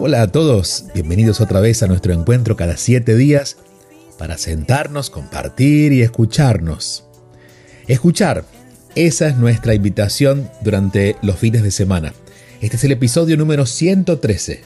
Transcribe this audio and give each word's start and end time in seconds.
Hola 0.00 0.22
a 0.22 0.28
todos, 0.28 0.84
bienvenidos 0.94 1.40
otra 1.40 1.58
vez 1.58 1.82
a 1.82 1.88
nuestro 1.88 2.12
encuentro 2.12 2.56
cada 2.56 2.76
siete 2.76 3.16
días 3.16 3.56
para 4.16 4.38
sentarnos, 4.38 5.10
compartir 5.10 5.92
y 5.92 6.02
escucharnos. 6.02 7.04
Escuchar, 7.88 8.44
esa 8.94 9.26
es 9.26 9.36
nuestra 9.36 9.74
invitación 9.74 10.48
durante 10.62 11.16
los 11.20 11.36
fines 11.36 11.64
de 11.64 11.72
semana. 11.72 12.14
Este 12.60 12.76
es 12.76 12.84
el 12.84 12.92
episodio 12.92 13.36
número 13.36 13.66
113. 13.66 14.60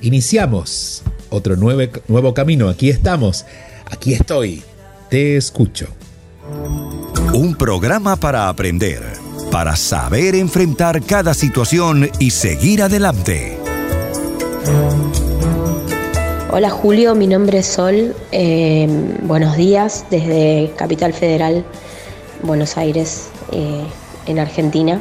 Iniciamos 0.00 1.04
otro 1.30 1.54
nuevo 1.56 2.34
camino. 2.34 2.68
Aquí 2.68 2.90
estamos. 2.90 3.46
Aquí 3.88 4.14
estoy. 4.14 4.64
Te 5.08 5.36
escucho. 5.36 5.86
Un 7.32 7.54
programa 7.54 8.16
para 8.16 8.48
aprender, 8.48 9.04
para 9.52 9.76
saber 9.76 10.34
enfrentar 10.34 11.00
cada 11.06 11.32
situación 11.32 12.10
y 12.18 12.30
seguir 12.30 12.82
adelante. 12.82 13.56
Hola 16.54 16.68
Julio, 16.68 17.14
mi 17.14 17.26
nombre 17.26 17.60
es 17.60 17.66
Sol. 17.66 18.14
Eh, 18.30 18.86
buenos 19.22 19.56
días 19.56 20.04
desde 20.10 20.70
Capital 20.76 21.14
Federal, 21.14 21.64
Buenos 22.42 22.76
Aires, 22.76 23.30
eh, 23.52 23.82
en 24.26 24.38
Argentina. 24.38 25.00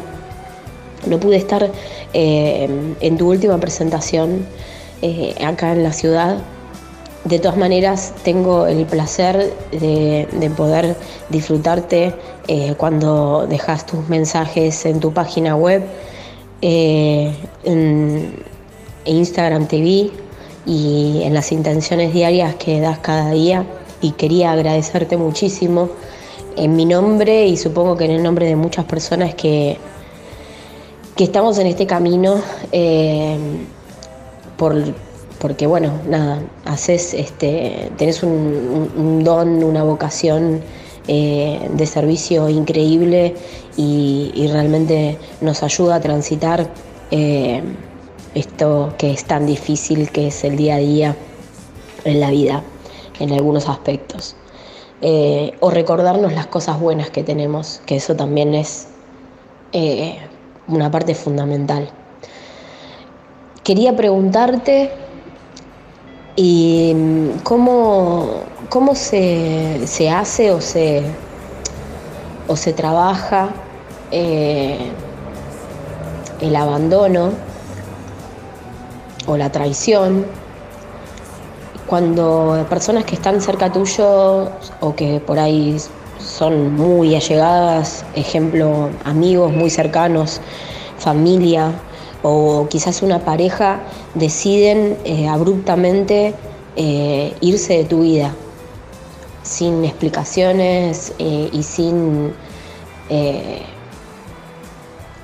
No 1.07 1.19
pude 1.19 1.35
estar 1.35 1.69
eh, 2.13 2.69
en 3.01 3.17
tu 3.17 3.29
última 3.29 3.57
presentación 3.57 4.45
acá 5.45 5.73
en 5.73 5.83
la 5.83 5.91
ciudad. 5.91 6.37
De 7.25 7.37
todas 7.37 7.57
maneras, 7.57 8.13
tengo 8.23 8.65
el 8.65 8.85
placer 8.85 9.53
de, 9.73 10.29
de 10.31 10.49
poder 10.51 10.95
disfrutarte 11.27 12.15
cuando 12.77 13.45
dejas 13.45 13.85
tus 13.85 14.07
mensajes 14.07 14.85
en 14.85 15.01
tu 15.01 15.11
página 15.11 15.57
web, 15.57 15.83
en 16.61 17.35
Instagram 19.03 19.67
TV 19.67 20.11
y 20.65 21.21
en 21.23 21.33
las 21.33 21.51
intenciones 21.51 22.13
diarias 22.13 22.55
que 22.55 22.79
das 22.79 22.99
cada 22.99 23.31
día. 23.31 23.65
Y 24.01 24.11
quería 24.11 24.51
agradecerte 24.51 25.17
muchísimo 25.17 25.89
en 26.55 26.75
mi 26.75 26.85
nombre 26.85 27.47
y 27.47 27.57
supongo 27.57 27.95
que 27.97 28.05
en 28.05 28.11
el 28.11 28.23
nombre 28.23 28.45
de 28.45 28.55
muchas 28.55 28.85
personas 28.85 29.35
que, 29.35 29.77
que 31.15 31.23
estamos 31.23 31.57
en 31.59 31.67
este 31.67 31.85
camino 31.85 32.41
eh, 32.71 33.37
por, 34.57 34.75
porque 35.41 35.65
bueno, 35.65 35.91
nada, 36.07 36.39
haces 36.65 37.13
este, 37.15 37.91
tenés 37.97 38.21
un, 38.21 39.23
don, 39.23 39.63
una 39.63 39.83
vocación 39.83 40.61
eh, 41.07 41.67
de 41.73 41.85
servicio 41.87 42.47
increíble 42.47 43.35
y, 43.75 44.47
realmente 44.51 45.17
nos 45.39 45.63
ayuda 45.63 45.95
a 45.95 45.99
transitar 45.99 46.69
eh, 47.09 47.63
esto 48.35 48.93
que 48.97 49.11
es 49.11 49.25
tan 49.25 49.45
difícil 49.45 50.09
que 50.09 50.27
es 50.27 50.43
el 50.43 50.57
día 50.57 50.75
a 50.75 50.79
día 50.79 51.15
en 52.05 52.19
la 52.19 52.31
vida, 52.31 52.63
en 53.19 53.31
algunos 53.33 53.67
aspectos. 53.67 54.35
Eh, 55.01 55.53
o 55.59 55.71
recordarnos 55.71 56.33
las 56.33 56.47
cosas 56.47 56.79
buenas 56.79 57.09
que 57.09 57.23
tenemos, 57.23 57.81
que 57.85 57.95
eso 57.95 58.15
también 58.15 58.53
es 58.53 58.87
eh, 59.73 60.19
una 60.67 60.91
parte 60.91 61.15
fundamental. 61.15 61.89
Quería 63.63 63.95
preguntarte 63.95 64.91
y 66.35 66.95
cómo, 67.43 68.41
cómo 68.69 68.95
se, 68.95 70.09
hace 70.13 70.51
o 70.51 70.61
se, 70.61 71.03
o 72.47 72.55
se 72.55 72.73
trabaja 72.73 73.49
eh, 74.11 74.77
el 76.41 76.55
abandono 76.55 77.31
o 79.27 79.37
la 79.37 79.51
traición, 79.51 80.25
cuando 81.87 82.65
personas 82.69 83.03
que 83.03 83.15
están 83.15 83.41
cerca 83.41 83.71
tuyo 83.71 84.49
o 84.79 84.95
que 84.95 85.19
por 85.19 85.39
ahí 85.39 85.77
son 86.19 86.73
muy 86.75 87.15
allegadas, 87.15 88.05
ejemplo, 88.15 88.89
amigos 89.03 89.51
muy 89.51 89.69
cercanos, 89.69 90.39
familia 90.97 91.73
o 92.23 92.67
quizás 92.69 93.01
una 93.01 93.19
pareja, 93.19 93.81
deciden 94.13 94.97
eh, 95.03 95.27
abruptamente 95.27 96.33
eh, 96.75 97.35
irse 97.41 97.77
de 97.77 97.83
tu 97.83 98.01
vida, 98.01 98.31
sin 99.43 99.83
explicaciones 99.83 101.13
eh, 101.19 101.49
y 101.51 101.63
sin, 101.63 102.33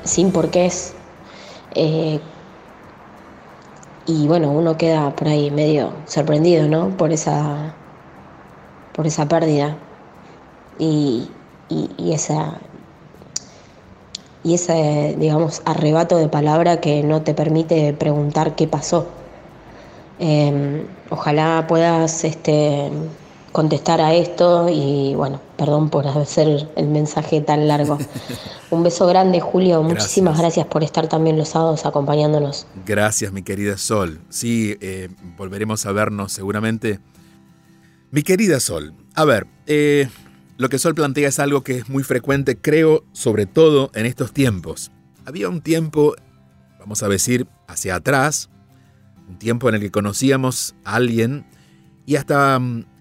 sin 0.03 0.31
porqués 0.31 0.93
y 4.07 4.25
bueno, 4.25 4.51
uno 4.51 4.78
queda 4.78 5.13
por 5.16 5.28
ahí 5.28 5.51
medio 5.51 5.91
sorprendido, 6.06 6.68
¿no? 6.68 6.95
Por 6.95 7.12
esa, 7.12 7.73
por 8.94 9.06
esa 9.06 9.28
pérdida 9.28 9.75
y, 10.79 11.29
esa 12.00 12.59
y 14.44 14.53
ese, 14.53 15.16
digamos, 15.19 15.62
arrebato 15.66 16.18
de 16.18 16.29
palabra 16.29 16.79
que 16.79 17.03
no 17.03 17.22
te 17.22 17.34
permite 17.34 17.91
preguntar 17.94 18.56
qué 18.56 18.66
pasó. 18.66 19.07
Em, 20.19 20.88
ojalá 21.09 21.66
puedas 21.68 22.24
este, 22.24 22.89
contestar 23.57 24.01
a 24.01 24.13
esto 24.13 24.69
y 24.69 25.16
bueno, 25.16 25.41
perdón 25.57 25.90
por 25.90 26.06
hacer 26.06 26.69
el 26.75 26.88
mensaje 26.90 27.41
tan 27.41 27.68
largo. 27.68 27.97
Un 28.69 28.84
beso 28.84 29.07
grande, 29.07 29.40
Julio. 29.40 29.81
Muchísimas 29.81 30.38
gracias 30.38 30.68
por 30.68 30.84
estar 30.84 31.09
también 31.09 31.40
los 31.40 31.50
sábados 31.50 31.84
acompañándonos. 31.88 32.68
Gracias, 32.85 33.34
mi 33.34 33.41
querida 33.41 33.75
Sol. 33.79 34.22
Sí, 34.29 34.78
eh, 34.79 35.09
volveremos 35.38 35.88
a 35.88 35.91
vernos 35.91 36.34
seguramente. 36.34 37.00
Mi 38.12 38.22
querida 38.22 38.59
Sol, 38.59 38.94
a 39.16 39.25
ver, 39.25 39.47
eh, 39.66 40.07
lo 40.57 40.69
que 40.69 40.78
Sol 40.78 40.94
plantea 40.94 41.28
es 41.28 41.39
algo 41.39 41.63
que 41.63 41.79
es 41.79 41.89
muy 41.89 42.03
frecuente, 42.03 42.62
creo, 42.62 43.06
sobre 43.12 43.47
todo 43.47 43.89
en 43.95 44.06
estos 44.06 44.34
tiempos. 44.34 44.91
Había 45.25 45.50
un 45.50 45.62
tiempo, 45.62 46.13
vamos 46.79 47.01
a 47.01 47.09
decir, 47.09 47.47
hacia 47.68 47.95
atrás, 47.95 48.51
un 49.28 49.39
tiempo 49.39 49.68
en 49.68 49.74
el 49.74 49.81
que 49.81 49.89
conocíamos 49.89 50.75
a 50.85 50.94
alguien 50.97 51.47
y 52.06 52.18
hasta 52.18 52.59
mm, 52.59 52.96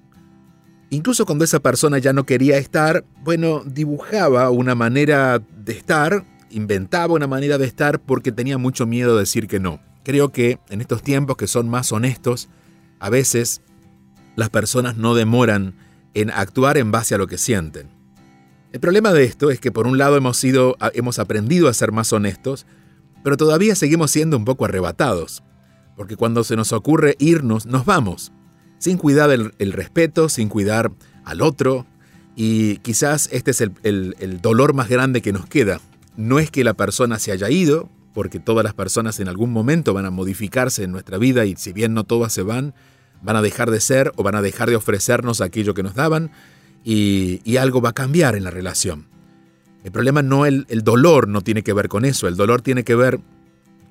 Incluso 0.91 1.27
cuando 1.27 1.45
esa 1.45 1.61
persona 1.61 1.99
ya 1.99 2.13
no 2.13 2.25
quería 2.25 2.59
estar, 2.59 3.05
bueno, 3.25 3.63
dibujaba 3.65 4.51
una 4.51 4.75
manera 4.75 5.41
de 5.41 5.73
estar, 5.73 6.25
inventaba 6.51 7.15
una 7.15 7.27
manera 7.27 7.59
de 7.59 7.67
estar 7.67 8.01
porque 8.01 8.31
tenía 8.31 8.57
mucho 8.57 8.87
miedo 8.87 9.15
de 9.15 9.21
decir 9.21 9.49
que 9.49 9.59
no. 9.59 9.81
Creo 10.05 10.31
que 10.31 10.61
en 10.69 10.81
estos 10.81 11.03
tiempos 11.03 11.37
que 11.37 11.49
son 11.49 11.69
más 11.69 11.91
honestos, 11.91 12.49
a 13.01 13.11
veces 13.11 13.63
las 14.37 14.51
personas 14.51 14.97
no 14.97 15.15
demoran 15.17 15.75
en 16.15 16.31
actuar 16.31 16.79
en 16.79 16.93
base 16.93 17.17
a 17.17 17.19
lo 17.19 17.27
que 17.27 17.39
sienten. 17.39 17.89
El 18.73 18.79
problema 18.79 19.13
de 19.13 19.25
esto 19.25 19.51
es 19.51 19.59
que 19.59 19.73
por 19.73 19.89
un 19.89 19.99
lado 19.99 20.17
hemos, 20.17 20.37
sido, 20.37 20.77
hemos 20.95 21.19
aprendido 21.19 21.69
a 21.69 21.75
ser 21.75 21.91
más 21.91 22.13
honestos, 22.13 22.65
pero 23.25 23.37
todavía 23.37 23.75
seguimos 23.75 24.13
siendo 24.13 24.37
un 24.37 24.45
poco 24.45 24.67
arrebatados, 24.67 25.43
porque 25.97 26.17
cuando 26.17 26.45
se 26.45 26.55
nos 26.55 26.73
ocurre 26.73 27.17
irnos, 27.19 27.67
nos 27.67 27.85
vamos 27.85 28.33
sin 28.79 28.99
cuidar 28.99 29.31
el, 29.31 29.73
respeto, 29.73 30.29
sin 30.29 30.49
cuidar 30.49 30.93
al 31.25 31.43
otro. 31.43 31.87
Y 32.35 32.79
quizás 32.79 33.29
este 33.33 33.51
es 33.51 33.61
el, 33.61 34.41
dolor 34.43 34.75
más 34.75 34.89
grande 34.89 35.23
que 35.23 35.33
nos 35.33 35.47
queda. 35.47 35.81
No 36.17 36.39
es 36.39 36.51
que 36.51 36.65
la 36.65 36.75
persona 36.75 37.19
se 37.19 37.33
haya 37.33 37.51
ido, 37.51 37.89
porque 38.15 38.41
todas 38.41 38.65
las 38.65 38.75
personas 38.75 39.21
en 39.21 39.29
algún 39.29 39.53
momento 39.53 39.93
van 39.93 40.07
a 40.07 40.11
modificarse 40.11 40.85
en 40.85 40.93
nuestra 40.93 41.19
vida 41.19 41.45
y 41.45 41.57
si 41.57 41.73
bien 41.73 41.95
no 41.95 42.05
todas 42.05 42.33
se 42.33 42.43
van, 42.43 42.75
van 43.23 43.37
a 43.37 43.43
dejar 43.43 43.71
de 43.71 43.81
ser 43.81 44.13
o 44.17 44.23
van 44.23 44.35
a 44.35 44.43
dejar 44.43 44.71
de 44.71 44.77
ofrecernos 44.77 45.41
aquello 45.41 45.75
que 45.75 45.83
nos 45.83 45.95
daban 45.95 46.31
y, 46.85 47.57
algo 47.57 47.81
va 47.81 47.91
a 47.91 47.95
cambiar 47.95 48.37
en 48.37 48.45
la 48.45 48.51
relación. 48.51 49.07
El 49.85 49.93
problema 49.93 50.23
no, 50.23 50.47
el, 50.47 50.67
el 50.69 50.83
dolor 50.83 51.29
no 51.29 51.43
tiene 51.43 51.63
que 51.63 51.73
ver 51.73 51.89
con 51.89 52.05
eso, 52.05 52.29
el 52.29 52.37
dolor 52.37 52.63
tiene 52.63 52.85
que 52.85 52.95
ver 52.95 53.21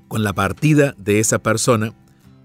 con 0.08 0.24
la 0.24 0.34
partida 0.34 0.96
de 0.98 1.20
esa 1.20 1.40
persona 1.40 1.94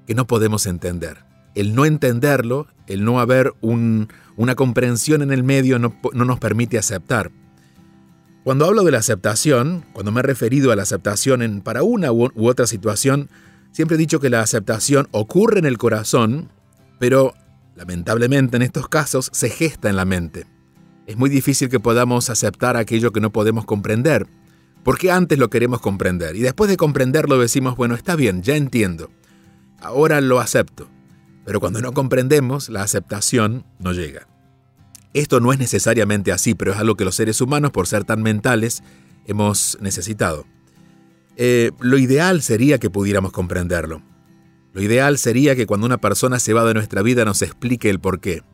que 0.06 0.14
no 0.14 0.26
podemos 0.26 0.66
entender. 0.66 1.29
El 1.55 1.75
no 1.75 1.85
entenderlo, 1.85 2.67
el 2.87 3.05
no 3.05 3.20
haber 3.20 3.52
una 3.61 4.55
comprensión 4.55 5.23
en 5.23 5.32
el 5.32 5.43
medio 5.43 5.79
no, 5.79 5.94
no 6.12 6.25
nos 6.25 6.38
permite 6.38 6.79
aceptar. 6.79 7.31
Cuando 8.43 8.64
hablo 8.64 8.85
de 8.85 8.93
la 8.93 8.99
aceptación, 8.99 9.85
cuando 9.93 10.12
me 10.12 10.20
he 10.20 10.23
referido 10.23 10.73
a 10.73 10.76
la 10.76 10.82
aceptación 10.82 11.43
en, 11.43 11.61
para 11.61 11.82
una 11.82 12.11
u, 12.11 12.31
otra 12.37 12.67
situación, 12.67 13.29
siempre 13.70 13.97
he 13.97 13.99
dicho 13.99 14.19
que 14.19 14.31
la 14.31 14.41
aceptación 14.41 15.08
ocurre 15.11 15.58
en 15.58 15.67
el 15.67 15.76
corazón, 15.76 16.50
pero 16.99 17.35
lamentablemente 17.76 18.56
en 18.56 18.62
estos 18.62 18.88
casos 18.88 19.29
se 19.32 19.50
gesta 19.50 19.91
en 19.91 19.97
la 19.97 20.06
mente. 20.06 20.47
Es 21.06 21.19
muy 21.19 21.29
difícil 21.29 21.69
que 21.69 21.81
podamos 21.81 22.31
aceptar 22.31 22.79
aquello 22.79 23.12
que 23.12 23.20
no 23.20 23.31
podemos 23.31 23.67
comprender, 23.67 24.26
porque 24.85 25.11
antes 25.11 25.38
lo 25.38 25.50
queremos 25.50 25.81
comprender 25.81 26.35
y 26.35 26.41
después 26.41 26.70
de 26.70 26.79
comprenderlo 26.79 27.38
decimos, 27.38 27.76
bueno, 27.76 27.94
está 27.94 28.17
bien, 28.17 28.43
ya 28.43 28.56
entiendo, 28.56 29.11
ahora 29.81 30.23
lo 30.23 30.41
acepto. 30.41 30.88
Pero 31.50 31.58
cuando 31.58 31.81
no 31.81 31.91
comprendemos, 31.91 32.69
la 32.69 32.85
aceptación 32.85 33.64
no 33.81 33.93
llega. 33.93 34.29
Esto 35.14 35.41
no 35.41 35.52
es 35.52 35.58
necesariamente 35.58 36.31
así, 36.31 36.55
pero 36.55 36.70
es 36.70 36.79
algo 36.79 36.94
que 36.94 37.05
los 37.05 37.17
seres 37.17 37.41
humanos, 37.41 37.73
por 37.73 37.88
ser 37.88 38.05
tan 38.05 38.23
mentales, 38.23 38.85
hemos 39.26 39.76
necesitado. 39.81 40.47
Eh, 41.37 41.73
lo 41.81 41.99
ideal 41.99 42.43
sería 42.43 42.79
que 42.79 42.88
pudiéramos 42.88 43.32
comprenderlo. 43.32 44.00
Lo 44.75 44.81
ideal 44.81 45.19
sería 45.19 45.56
que 45.56 45.67
cuando 45.67 45.87
una 45.87 45.99
persona 45.99 46.38
se 46.38 46.52
va 46.52 46.64
de 46.64 46.73
nuestra 46.73 47.02
vida 47.02 47.25
nos 47.25 47.43
explique 47.43 47.91
el 47.91 47.99
por 47.99 48.20
qué. 48.20 48.44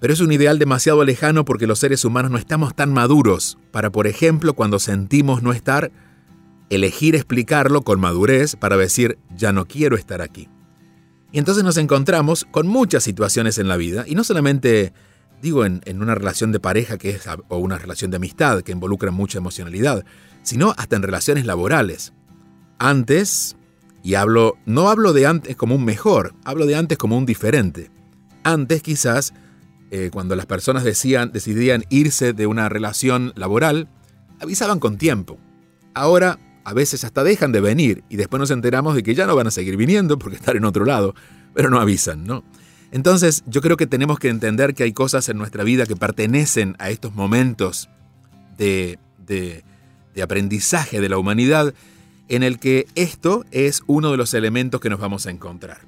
Pero 0.00 0.12
es 0.12 0.18
un 0.18 0.32
ideal 0.32 0.58
demasiado 0.58 1.04
lejano 1.04 1.44
porque 1.44 1.68
los 1.68 1.78
seres 1.78 2.04
humanos 2.04 2.32
no 2.32 2.36
estamos 2.36 2.74
tan 2.74 2.92
maduros 2.92 3.58
para, 3.70 3.92
por 3.92 4.08
ejemplo, 4.08 4.54
cuando 4.54 4.80
sentimos 4.80 5.44
no 5.44 5.52
estar, 5.52 5.92
elegir 6.68 7.14
explicarlo 7.14 7.82
con 7.82 8.00
madurez 8.00 8.56
para 8.56 8.76
decir, 8.76 9.18
ya 9.36 9.52
no 9.52 9.66
quiero 9.66 9.94
estar 9.94 10.20
aquí. 10.20 10.48
Y 11.32 11.38
entonces 11.38 11.64
nos 11.64 11.78
encontramos 11.78 12.46
con 12.50 12.66
muchas 12.66 13.02
situaciones 13.02 13.58
en 13.58 13.66
la 13.66 13.78
vida, 13.78 14.04
y 14.06 14.14
no 14.14 14.22
solamente 14.22 14.92
digo 15.40 15.64
en, 15.64 15.82
una 16.00 16.14
relación 16.14 16.52
de 16.52 16.60
pareja 16.60 16.98
que 16.98 17.10
es, 17.10 17.22
o 17.48 17.58
una 17.58 17.76
relación 17.76 18.10
de 18.10 18.18
amistad 18.18 18.62
que 18.62 18.72
involucra 18.72 19.10
mucha 19.10 19.38
emocionalidad, 19.38 20.04
sino 20.42 20.72
hasta 20.76 20.96
en 20.96 21.02
relaciones 21.02 21.46
laborales. 21.46 22.12
Antes, 22.78 23.56
y 24.02 24.14
hablo, 24.14 24.56
no 24.66 24.88
hablo 24.88 25.12
de 25.12 25.26
antes 25.26 25.56
como 25.56 25.74
un 25.74 25.84
mejor, 25.84 26.34
hablo 26.44 26.66
de 26.66 26.76
antes 26.76 26.96
como 26.96 27.16
un 27.16 27.26
diferente. 27.26 27.90
Antes 28.44 28.82
quizás, 28.82 29.32
eh, 29.90 30.10
cuando 30.12 30.36
las 30.36 30.46
personas 30.46 30.84
decían, 30.84 31.32
decidían 31.32 31.84
irse 31.88 32.32
de 32.32 32.46
una 32.46 32.68
relación 32.68 33.32
laboral, 33.34 33.88
avisaban 34.40 34.78
con 34.78 34.96
tiempo. 34.96 35.38
Ahora 35.94 36.38
a 36.64 36.72
veces 36.72 37.04
hasta 37.04 37.24
dejan 37.24 37.52
de 37.52 37.60
venir 37.60 38.04
y 38.08 38.16
después 38.16 38.38
nos 38.38 38.50
enteramos 38.50 38.94
de 38.94 39.02
que 39.02 39.14
ya 39.14 39.26
no 39.26 39.36
van 39.36 39.46
a 39.46 39.50
seguir 39.50 39.76
viniendo 39.76 40.18
porque 40.18 40.36
están 40.36 40.56
en 40.56 40.64
otro 40.64 40.84
lado, 40.84 41.14
pero 41.54 41.70
no 41.70 41.80
avisan, 41.80 42.24
¿no? 42.24 42.44
Entonces 42.92 43.42
yo 43.46 43.62
creo 43.62 43.76
que 43.78 43.86
tenemos 43.86 44.18
que 44.18 44.28
entender 44.28 44.74
que 44.74 44.82
hay 44.84 44.92
cosas 44.92 45.28
en 45.30 45.38
nuestra 45.38 45.64
vida 45.64 45.86
que 45.86 45.96
pertenecen 45.96 46.76
a 46.78 46.90
estos 46.90 47.14
momentos 47.14 47.88
de, 48.58 48.98
aprendizaje 50.22 51.00
de 51.00 51.08
la 51.08 51.18
humanidad 51.18 51.74
en 52.28 52.42
el 52.42 52.58
que 52.58 52.86
esto 52.94 53.44
es 53.50 53.82
uno 53.86 54.10
de 54.10 54.18
los 54.18 54.34
elementos 54.34 54.80
que 54.80 54.90
nos 54.90 55.00
vamos 55.00 55.26
a 55.26 55.30
encontrar. 55.30 55.80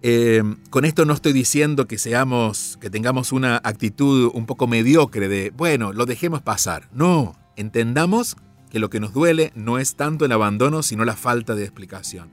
Eh, 0.00 0.42
con 0.70 0.84
esto 0.84 1.04
no 1.04 1.12
estoy 1.12 1.32
diciendo 1.32 1.86
que 1.86 1.98
seamos, 1.98 2.78
que 2.80 2.88
tengamos 2.88 3.32
una 3.32 3.56
actitud 3.56 4.30
un 4.32 4.46
poco 4.46 4.66
mediocre 4.66 5.28
de, 5.28 5.50
bueno, 5.50 5.92
lo 5.92 6.06
dejemos 6.06 6.40
pasar. 6.40 6.88
No, 6.92 7.36
entendamos 7.56 8.36
que 8.68 8.78
lo 8.78 8.90
que 8.90 9.00
nos 9.00 9.12
duele 9.12 9.52
no 9.54 9.78
es 9.78 9.96
tanto 9.96 10.24
el 10.24 10.32
abandono, 10.32 10.82
sino 10.82 11.04
la 11.04 11.16
falta 11.16 11.54
de 11.54 11.64
explicación. 11.64 12.30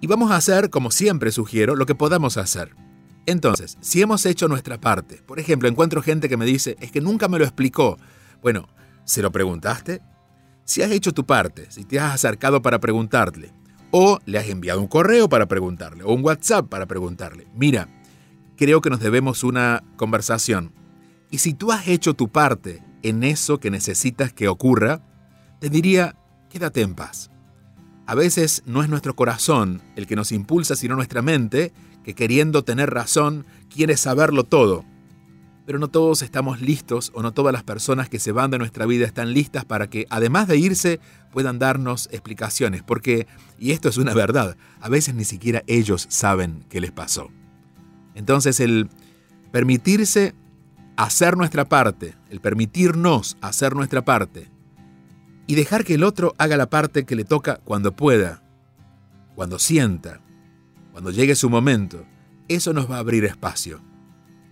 Y 0.00 0.06
vamos 0.06 0.30
a 0.30 0.36
hacer, 0.36 0.70
como 0.70 0.90
siempre 0.90 1.32
sugiero, 1.32 1.76
lo 1.76 1.86
que 1.86 1.94
podamos 1.94 2.36
hacer. 2.36 2.74
Entonces, 3.26 3.76
si 3.80 4.00
hemos 4.00 4.24
hecho 4.24 4.48
nuestra 4.48 4.80
parte, 4.80 5.22
por 5.26 5.38
ejemplo, 5.38 5.68
encuentro 5.68 6.02
gente 6.02 6.28
que 6.28 6.36
me 6.36 6.46
dice, 6.46 6.76
es 6.80 6.90
que 6.90 7.00
nunca 7.00 7.28
me 7.28 7.38
lo 7.38 7.44
explicó. 7.44 7.98
Bueno, 8.42 8.68
¿se 9.04 9.22
lo 9.22 9.30
preguntaste? 9.30 10.00
Si 10.64 10.82
has 10.82 10.90
hecho 10.90 11.12
tu 11.12 11.26
parte, 11.26 11.70
si 11.70 11.84
te 11.84 12.00
has 12.00 12.14
acercado 12.14 12.62
para 12.62 12.80
preguntarle, 12.80 13.52
o 13.90 14.20
le 14.24 14.38
has 14.38 14.48
enviado 14.48 14.80
un 14.80 14.86
correo 14.86 15.28
para 15.28 15.46
preguntarle, 15.46 16.04
o 16.04 16.12
un 16.12 16.24
WhatsApp 16.24 16.68
para 16.68 16.86
preguntarle, 16.86 17.46
mira, 17.54 17.88
creo 18.56 18.80
que 18.80 18.90
nos 18.90 19.00
debemos 19.00 19.44
una 19.44 19.82
conversación. 19.96 20.72
Y 21.30 21.38
si 21.38 21.54
tú 21.54 21.72
has 21.72 21.88
hecho 21.88 22.14
tu 22.14 22.28
parte 22.28 22.82
en 23.02 23.22
eso 23.22 23.58
que 23.58 23.70
necesitas 23.70 24.32
que 24.32 24.48
ocurra, 24.48 25.02
te 25.60 25.70
diría, 25.70 26.16
quédate 26.48 26.80
en 26.80 26.94
paz. 26.94 27.30
A 28.06 28.14
veces 28.16 28.62
no 28.66 28.82
es 28.82 28.88
nuestro 28.88 29.14
corazón 29.14 29.82
el 29.94 30.06
que 30.06 30.16
nos 30.16 30.32
impulsa, 30.32 30.74
sino 30.74 30.96
nuestra 30.96 31.22
mente, 31.22 31.72
que 32.02 32.14
queriendo 32.14 32.64
tener 32.64 32.90
razón, 32.90 33.46
quiere 33.72 33.96
saberlo 33.96 34.42
todo. 34.42 34.84
Pero 35.66 35.78
no 35.78 35.88
todos 35.88 36.22
estamos 36.22 36.60
listos 36.60 37.12
o 37.14 37.22
no 37.22 37.32
todas 37.32 37.52
las 37.52 37.62
personas 37.62 38.08
que 38.08 38.18
se 38.18 38.32
van 38.32 38.50
de 38.50 38.58
nuestra 38.58 38.86
vida 38.86 39.06
están 39.06 39.32
listas 39.32 39.64
para 39.64 39.88
que, 39.88 40.06
además 40.10 40.48
de 40.48 40.56
irse, 40.56 40.98
puedan 41.30 41.60
darnos 41.60 42.08
explicaciones. 42.10 42.82
Porque, 42.82 43.28
y 43.58 43.70
esto 43.70 43.88
es 43.88 43.98
una 43.98 44.14
verdad, 44.14 44.56
a 44.80 44.88
veces 44.88 45.14
ni 45.14 45.24
siquiera 45.24 45.62
ellos 45.68 46.06
saben 46.08 46.64
qué 46.68 46.80
les 46.80 46.90
pasó. 46.90 47.28
Entonces 48.14 48.58
el 48.58 48.88
permitirse 49.52 50.34
hacer 50.96 51.36
nuestra 51.36 51.66
parte, 51.66 52.14
el 52.30 52.40
permitirnos 52.40 53.36
hacer 53.40 53.76
nuestra 53.76 54.04
parte, 54.04 54.50
y 55.50 55.56
dejar 55.56 55.84
que 55.84 55.94
el 55.94 56.04
otro 56.04 56.36
haga 56.38 56.56
la 56.56 56.70
parte 56.70 57.04
que 57.04 57.16
le 57.16 57.24
toca 57.24 57.56
cuando 57.64 57.90
pueda, 57.90 58.40
cuando 59.34 59.58
sienta, 59.58 60.20
cuando 60.92 61.10
llegue 61.10 61.34
su 61.34 61.50
momento. 61.50 62.06
Eso 62.46 62.72
nos 62.72 62.88
va 62.88 62.98
a 62.98 63.00
abrir 63.00 63.24
espacio. 63.24 63.82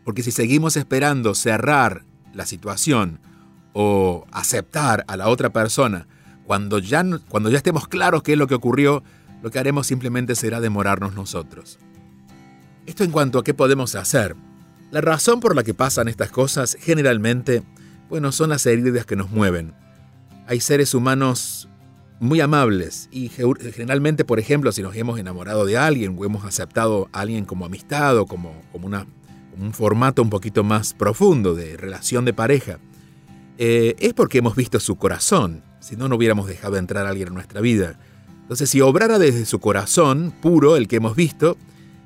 Porque 0.04 0.24
si 0.24 0.32
seguimos 0.32 0.76
esperando 0.76 1.36
cerrar 1.36 2.04
la 2.34 2.46
situación 2.46 3.20
o 3.74 4.26
aceptar 4.32 5.04
a 5.06 5.16
la 5.16 5.28
otra 5.28 5.50
persona 5.50 6.08
cuando 6.42 6.80
ya, 6.80 7.04
cuando 7.28 7.48
ya 7.48 7.58
estemos 7.58 7.86
claros 7.86 8.24
qué 8.24 8.32
es 8.32 8.38
lo 8.38 8.48
que 8.48 8.56
ocurrió, 8.56 9.04
lo 9.40 9.52
que 9.52 9.60
haremos 9.60 9.86
simplemente 9.86 10.34
será 10.34 10.60
demorarnos 10.60 11.14
nosotros. 11.14 11.78
Esto 12.86 13.04
en 13.04 13.12
cuanto 13.12 13.38
a 13.38 13.44
qué 13.44 13.54
podemos 13.54 13.94
hacer. 13.94 14.34
La 14.90 15.00
razón 15.00 15.38
por 15.38 15.54
la 15.54 15.62
que 15.62 15.74
pasan 15.74 16.08
estas 16.08 16.32
cosas 16.32 16.76
generalmente, 16.80 17.62
bueno, 18.10 18.32
son 18.32 18.50
las 18.50 18.66
heridas 18.66 19.06
que 19.06 19.14
nos 19.14 19.30
mueven 19.30 19.74
hay 20.48 20.60
seres 20.60 20.94
humanos 20.94 21.68
muy 22.20 22.40
amables 22.40 23.08
y 23.12 23.28
generalmente, 23.28 24.24
por 24.24 24.40
ejemplo, 24.40 24.72
si 24.72 24.82
nos 24.82 24.96
hemos 24.96 25.20
enamorado 25.20 25.66
de 25.66 25.76
alguien 25.76 26.16
o 26.18 26.24
hemos 26.24 26.44
aceptado 26.44 27.08
a 27.12 27.20
alguien 27.20 27.44
como 27.44 27.66
amistad 27.66 28.16
o 28.16 28.26
como, 28.26 28.62
como, 28.72 28.86
una, 28.86 29.06
un 29.60 29.74
formato 29.74 30.22
un 30.22 30.30
poquito 30.30 30.64
más 30.64 30.94
profundo 30.94 31.54
de 31.54 31.76
relación 31.76 32.24
de 32.24 32.32
pareja, 32.32 32.78
eh, 33.58 33.94
es 33.98 34.14
porque 34.14 34.38
hemos 34.38 34.56
visto 34.56 34.80
su 34.80 34.96
corazón, 34.96 35.62
si 35.80 35.96
no, 35.96 36.08
no 36.08 36.16
hubiéramos 36.16 36.48
dejado 36.48 36.78
entrar 36.78 37.06
a 37.06 37.10
alguien 37.10 37.28
en 37.28 37.34
nuestra 37.34 37.60
vida. 37.60 38.00
Entonces, 38.40 38.70
si 38.70 38.80
obrara 38.80 39.18
desde 39.18 39.44
su 39.44 39.60
corazón 39.60 40.32
puro, 40.40 40.76
el 40.76 40.88
que 40.88 40.96
hemos 40.96 41.14
visto, 41.14 41.58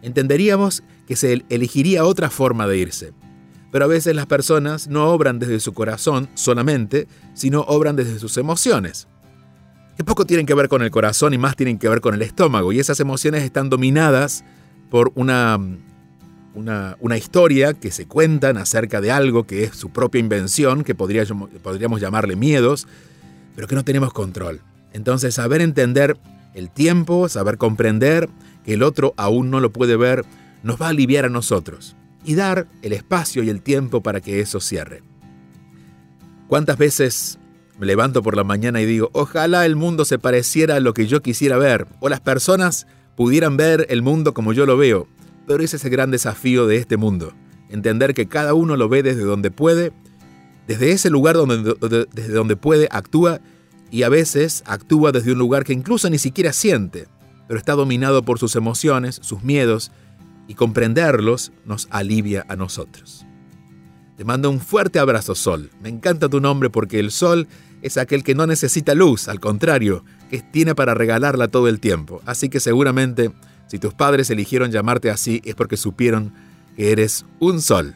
entenderíamos 0.02 0.82
que 1.06 1.14
se 1.14 1.44
elegiría 1.48 2.04
otra 2.04 2.28
forma 2.28 2.66
de 2.66 2.78
irse. 2.78 3.12
Pero 3.72 3.86
a 3.86 3.88
veces 3.88 4.14
las 4.14 4.26
personas 4.26 4.86
no 4.86 5.08
obran 5.08 5.38
desde 5.38 5.58
su 5.58 5.72
corazón 5.72 6.28
solamente, 6.34 7.08
sino 7.32 7.62
obran 7.62 7.96
desde 7.96 8.18
sus 8.18 8.36
emociones. 8.36 9.08
Que 9.96 10.04
poco 10.04 10.26
tienen 10.26 10.44
que 10.44 10.54
ver 10.54 10.68
con 10.68 10.82
el 10.82 10.90
corazón 10.90 11.32
y 11.32 11.38
más 11.38 11.56
tienen 11.56 11.78
que 11.78 11.88
ver 11.88 12.02
con 12.02 12.14
el 12.14 12.20
estómago. 12.20 12.72
Y 12.72 12.80
esas 12.80 13.00
emociones 13.00 13.42
están 13.42 13.70
dominadas 13.70 14.44
por 14.90 15.10
una, 15.14 15.58
una, 16.54 17.16
historia 17.16 17.72
que 17.72 17.90
se 17.90 18.06
cuentan 18.06 18.58
acerca 18.58 19.00
de 19.00 19.10
algo 19.10 19.46
que 19.46 19.64
es 19.64 19.74
su 19.74 19.88
propia 19.88 20.20
invención, 20.20 20.84
que 20.84 20.94
podríamos 20.94 21.98
llamarle 21.98 22.36
miedos, 22.36 22.86
pero 23.56 23.68
que 23.68 23.74
no 23.74 23.84
tenemos 23.84 24.12
control. 24.12 24.60
Entonces, 24.92 25.34
saber 25.34 25.62
entender 25.62 26.18
el 26.52 26.68
tiempo, 26.68 27.26
saber 27.30 27.56
comprender 27.56 28.28
que 28.66 28.74
el 28.74 28.82
otro 28.82 29.14
aún 29.16 29.50
no 29.50 29.60
lo 29.60 29.72
puede 29.72 29.96
ver, 29.96 30.26
nos 30.62 30.80
va 30.80 30.86
a 30.86 30.90
aliviar 30.90 31.24
a 31.24 31.30
nosotros 31.30 31.96
y 32.24 32.34
dar 32.34 32.68
el 32.82 32.92
espacio 32.92 33.42
y 33.42 33.48
el 33.48 33.62
tiempo 33.62 34.02
para 34.02 34.20
que 34.20 34.40
eso 34.40 34.60
cierre. 34.60 35.02
¿Cuántas 36.48 36.78
veces 36.78 37.38
me 37.78 37.86
levanto 37.86 38.22
por 38.22 38.36
la 38.36 38.44
mañana 38.44 38.80
y 38.80 38.86
digo, 38.86 39.10
ojalá 39.12 39.64
el 39.66 39.76
mundo 39.76 40.04
se 40.04 40.18
pareciera 40.18 40.76
a 40.76 40.80
lo 40.80 40.94
que 40.94 41.06
yo 41.06 41.22
quisiera 41.22 41.56
ver, 41.56 41.86
o 42.00 42.08
las 42.08 42.20
personas 42.20 42.86
pudieran 43.16 43.56
ver 43.56 43.86
el 43.88 44.02
mundo 44.02 44.34
como 44.34 44.52
yo 44.52 44.66
lo 44.66 44.76
veo? 44.76 45.08
Pero 45.46 45.64
ese 45.64 45.76
es 45.76 45.84
el 45.84 45.90
gran 45.90 46.10
desafío 46.10 46.66
de 46.66 46.76
este 46.76 46.96
mundo, 46.96 47.32
entender 47.68 48.14
que 48.14 48.28
cada 48.28 48.54
uno 48.54 48.76
lo 48.76 48.88
ve 48.88 49.02
desde 49.02 49.22
donde 49.22 49.50
puede, 49.50 49.92
desde 50.66 50.92
ese 50.92 51.10
lugar 51.10 51.36
donde, 51.36 51.74
desde 52.12 52.32
donde 52.32 52.56
puede, 52.56 52.88
actúa 52.90 53.40
y 53.90 54.04
a 54.04 54.08
veces 54.08 54.62
actúa 54.66 55.10
desde 55.10 55.32
un 55.32 55.38
lugar 55.38 55.64
que 55.64 55.72
incluso 55.72 56.08
ni 56.08 56.18
siquiera 56.18 56.52
siente, 56.52 57.08
pero 57.48 57.58
está 57.58 57.72
dominado 57.72 58.22
por 58.22 58.38
sus 58.38 58.56
emociones, 58.56 59.18
sus 59.22 59.42
miedos 59.42 59.90
y 60.48 60.54
comprenderlos 60.54 61.52
nos 61.64 61.88
alivia 61.90 62.44
a 62.48 62.56
nosotros. 62.56 63.26
Te 64.16 64.24
mando 64.24 64.50
un 64.50 64.60
fuerte 64.60 64.98
abrazo, 64.98 65.34
Sol. 65.34 65.70
Me 65.82 65.88
encanta 65.88 66.28
tu 66.28 66.40
nombre 66.40 66.70
porque 66.70 67.00
el 67.00 67.10
Sol 67.10 67.48
es 67.80 67.96
aquel 67.96 68.22
que 68.22 68.34
no 68.34 68.46
necesita 68.46 68.94
luz, 68.94 69.28
al 69.28 69.40
contrario, 69.40 70.04
que 70.30 70.40
tiene 70.42 70.74
para 70.74 70.94
regalarla 70.94 71.48
todo 71.48 71.68
el 71.68 71.80
tiempo. 71.80 72.20
Así 72.26 72.48
que 72.48 72.60
seguramente, 72.60 73.32
si 73.66 73.78
tus 73.78 73.94
padres 73.94 74.30
eligieron 74.30 74.70
llamarte 74.70 75.10
así, 75.10 75.40
es 75.44 75.54
porque 75.54 75.76
supieron 75.76 76.32
que 76.76 76.92
eres 76.92 77.24
un 77.40 77.60
Sol. 77.60 77.94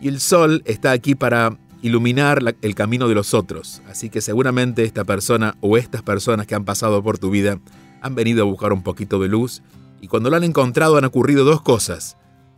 Y 0.00 0.08
el 0.08 0.20
Sol 0.20 0.62
está 0.66 0.92
aquí 0.92 1.14
para 1.14 1.58
iluminar 1.82 2.56
el 2.62 2.74
camino 2.74 3.08
de 3.08 3.14
los 3.14 3.34
otros. 3.34 3.82
Así 3.88 4.10
que 4.10 4.20
seguramente 4.20 4.84
esta 4.84 5.04
persona 5.04 5.56
o 5.60 5.76
estas 5.76 6.02
personas 6.02 6.46
que 6.46 6.54
han 6.54 6.64
pasado 6.64 7.02
por 7.02 7.18
tu 7.18 7.30
vida 7.30 7.58
han 8.00 8.14
venido 8.14 8.42
a 8.42 8.46
buscar 8.46 8.72
un 8.72 8.82
poquito 8.82 9.18
de 9.18 9.28
luz 9.28 9.62
y 10.00 10.08
cuando 10.08 10.30
la 10.30 10.36
han 10.36 10.44
encontrado 10.44 10.96
han 10.96 11.04
ocurrido 11.04 11.44
dos 11.44 11.62
cosas. 11.62 12.16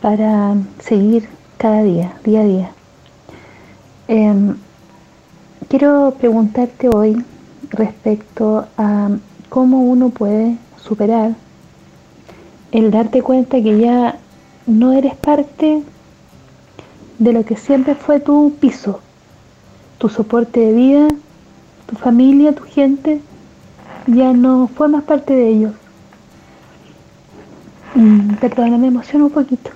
para 0.02 0.56
seguir 0.80 1.30
cada 1.58 1.84
día, 1.84 2.14
día 2.24 2.42
a 2.42 2.44
día. 2.44 2.72
Em, 4.08 4.56
quiero 5.70 6.14
preguntarte 6.20 6.90
hoy 6.90 7.24
respecto 7.70 8.66
a 8.78 9.10
cómo 9.50 9.84
uno 9.84 10.10
puede 10.10 10.58
superar 10.84 11.36
el 12.72 12.92
darte 12.92 13.22
cuenta 13.22 13.62
que 13.62 13.80
ya 13.80 14.18
no 14.66 14.94
eres 14.94 15.16
parte 15.16 15.84
de 17.20 17.34
lo 17.34 17.46
que 17.46 17.56
siempre 17.56 17.96
fue 17.96 18.20
tu 18.20 18.54
piso, 18.60 19.00
tu 20.00 20.10
soporte 20.10 20.60
de 20.60 20.74
vida, 20.74 21.08
tu 21.86 21.96
familia, 21.96 22.54
tu 22.54 22.64
gente, 22.64 23.22
ya 24.08 24.34
no 24.34 24.68
formas 24.68 25.04
parte 25.04 25.34
de 25.34 25.50
ellos. 25.50 25.74
Mm, 27.96 28.36
perdona, 28.42 28.78
me 28.78 28.88
emociono 28.88 29.26
un 29.26 29.32
poquito. 29.32 29.70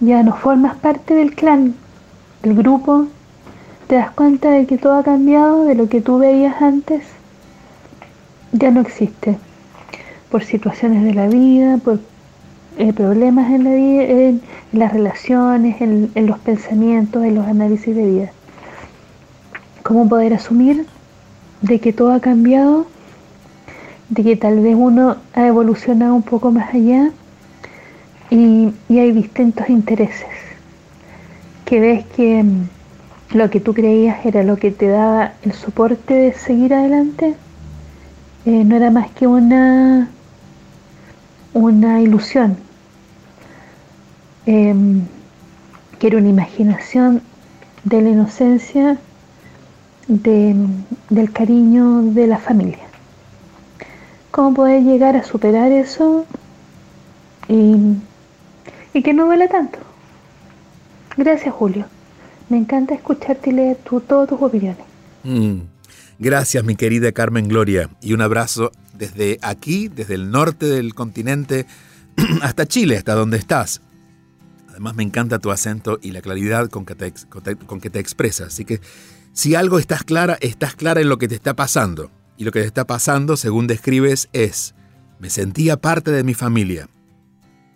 Ya 0.00 0.22
no 0.22 0.34
formas 0.34 0.76
parte 0.76 1.14
del 1.14 1.34
clan, 1.34 1.74
del 2.42 2.54
grupo. 2.54 3.06
Te 3.88 3.96
das 3.96 4.10
cuenta 4.12 4.50
de 4.50 4.66
que 4.66 4.78
todo 4.78 4.94
ha 4.94 5.02
cambiado, 5.02 5.64
de 5.64 5.74
lo 5.74 5.88
que 5.88 6.00
tú 6.00 6.18
veías 6.18 6.62
antes, 6.62 7.02
ya 8.52 8.70
no 8.70 8.80
existe. 8.80 9.38
Por 10.30 10.44
situaciones 10.44 11.04
de 11.04 11.12
la 11.12 11.28
vida, 11.28 11.76
por 11.76 12.00
eh, 12.78 12.92
problemas 12.92 13.50
en 13.50 13.64
la 13.64 13.74
vida, 13.74 14.02
en, 14.04 14.42
las 14.72 14.92
relaciones, 14.92 15.80
en, 15.80 16.26
los 16.26 16.38
pensamientos, 16.38 17.22
en 17.22 17.34
los 17.34 17.46
análisis 17.46 17.94
de 17.94 18.04
vida. 18.04 18.32
¿Cómo 19.82 20.08
poder 20.08 20.32
asumir 20.32 20.86
de 21.60 21.78
que 21.78 21.92
todo 21.92 22.12
ha 22.12 22.20
cambiado? 22.20 22.86
De 24.08 24.22
que 24.22 24.36
tal 24.36 24.60
vez 24.60 24.76
uno 24.76 25.16
ha 25.34 25.46
evolucionado 25.46 26.14
un 26.14 26.22
poco 26.22 26.50
más 26.52 26.74
allá 26.74 27.10
y, 28.30 28.72
hay 28.90 29.12
distintos 29.12 29.68
intereses. 29.68 30.28
Que 31.64 31.80
ves 31.80 32.04
que 32.16 32.42
mm, 32.42 32.68
lo 33.36 33.50
que 33.50 33.60
tú 33.60 33.74
creías 33.74 34.24
era 34.26 34.42
lo 34.42 34.56
que 34.56 34.70
te 34.70 34.88
daba 34.88 35.32
el 35.42 35.52
soporte 35.52 36.14
de 36.14 36.32
seguir 36.34 36.74
adelante, 36.74 37.34
eh, 38.44 38.64
no 38.64 38.76
era 38.76 38.90
más 38.90 39.10
que 39.12 39.26
una 39.26 40.08
una 41.54 42.00
ilusión, 42.00 42.56
em, 44.44 45.02
que 45.98 46.08
era 46.08 46.18
una 46.18 46.28
imaginación 46.28 47.22
de 47.84 48.02
la 48.02 48.10
inocencia, 48.10 48.98
del 50.06 51.32
cariño 51.32 52.02
de 52.02 52.26
la 52.26 52.38
familia. 52.38 52.83
¿Cómo 54.34 54.52
poder 54.52 54.82
llegar 54.82 55.14
a 55.14 55.22
superar 55.22 55.70
eso 55.70 56.26
y, 57.46 59.00
que 59.00 59.12
no 59.14 59.26
duele 59.26 59.46
tanto? 59.46 59.78
Gracias, 61.16 61.54
Julio. 61.54 61.86
Me 62.48 62.56
encanta 62.56 62.94
escucharte 62.94 63.50
y 63.50 63.52
leer 63.52 63.76
tú, 63.88 64.00
todas 64.00 64.28
tus 64.28 64.42
opiniones. 64.42 64.84
Mm. 65.22 65.60
Gracias, 66.18 66.64
mi 66.64 66.74
querida 66.74 67.12
Carmen 67.12 67.46
Gloria, 67.46 67.90
y 68.00 68.12
un 68.12 68.22
abrazo 68.22 68.72
desde 68.92 69.38
aquí, 69.40 69.86
desde 69.86 70.16
el 70.16 70.32
norte 70.32 70.66
del 70.66 70.96
continente, 70.96 71.66
hasta 72.42 72.66
Chile, 72.66 72.96
hasta 72.96 73.14
donde 73.14 73.36
estás. 73.36 73.82
Además 74.68 74.96
me 74.96 75.04
encanta 75.04 75.38
tu 75.38 75.52
acento 75.52 76.00
y 76.02 76.10
la 76.10 76.22
claridad 76.22 76.68
con 76.70 76.84
que, 76.84 76.96
te, 76.96 77.12
con 77.66 77.80
que 77.80 77.88
te 77.88 78.00
expresas. 78.00 78.48
Así 78.48 78.64
que 78.64 78.80
si 79.32 79.54
algo 79.54 79.78
estás 79.78 80.02
clara, 80.02 80.38
estás 80.40 80.74
clara 80.74 81.00
en 81.00 81.08
lo 81.08 81.18
que 81.18 81.28
te 81.28 81.36
está 81.36 81.54
pasando. 81.54 82.10
Y 82.36 82.44
lo 82.44 82.52
que 82.52 82.60
está 82.60 82.86
pasando, 82.86 83.36
según 83.36 83.66
describes, 83.66 84.28
es, 84.32 84.74
me 85.18 85.30
sentía 85.30 85.76
parte 85.76 86.10
de 86.10 86.24
mi 86.24 86.34
familia. 86.34 86.88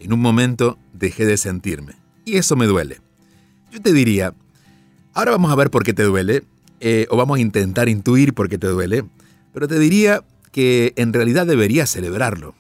En 0.00 0.12
un 0.12 0.20
momento 0.20 0.78
dejé 0.92 1.26
de 1.26 1.36
sentirme. 1.36 1.94
Y 2.24 2.36
eso 2.36 2.56
me 2.56 2.66
duele. 2.66 3.00
Yo 3.70 3.80
te 3.80 3.92
diría, 3.92 4.34
ahora 5.14 5.32
vamos 5.32 5.52
a 5.52 5.56
ver 5.56 5.70
por 5.70 5.84
qué 5.84 5.92
te 5.92 6.02
duele, 6.02 6.44
eh, 6.80 7.06
o 7.10 7.16
vamos 7.16 7.38
a 7.38 7.40
intentar 7.40 7.88
intuir 7.88 8.34
por 8.34 8.48
qué 8.48 8.58
te 8.58 8.68
duele, 8.68 9.04
pero 9.52 9.66
te 9.66 9.78
diría 9.78 10.24
que 10.52 10.92
en 10.96 11.12
realidad 11.12 11.46
deberías 11.46 11.90
celebrarlo. 11.90 12.54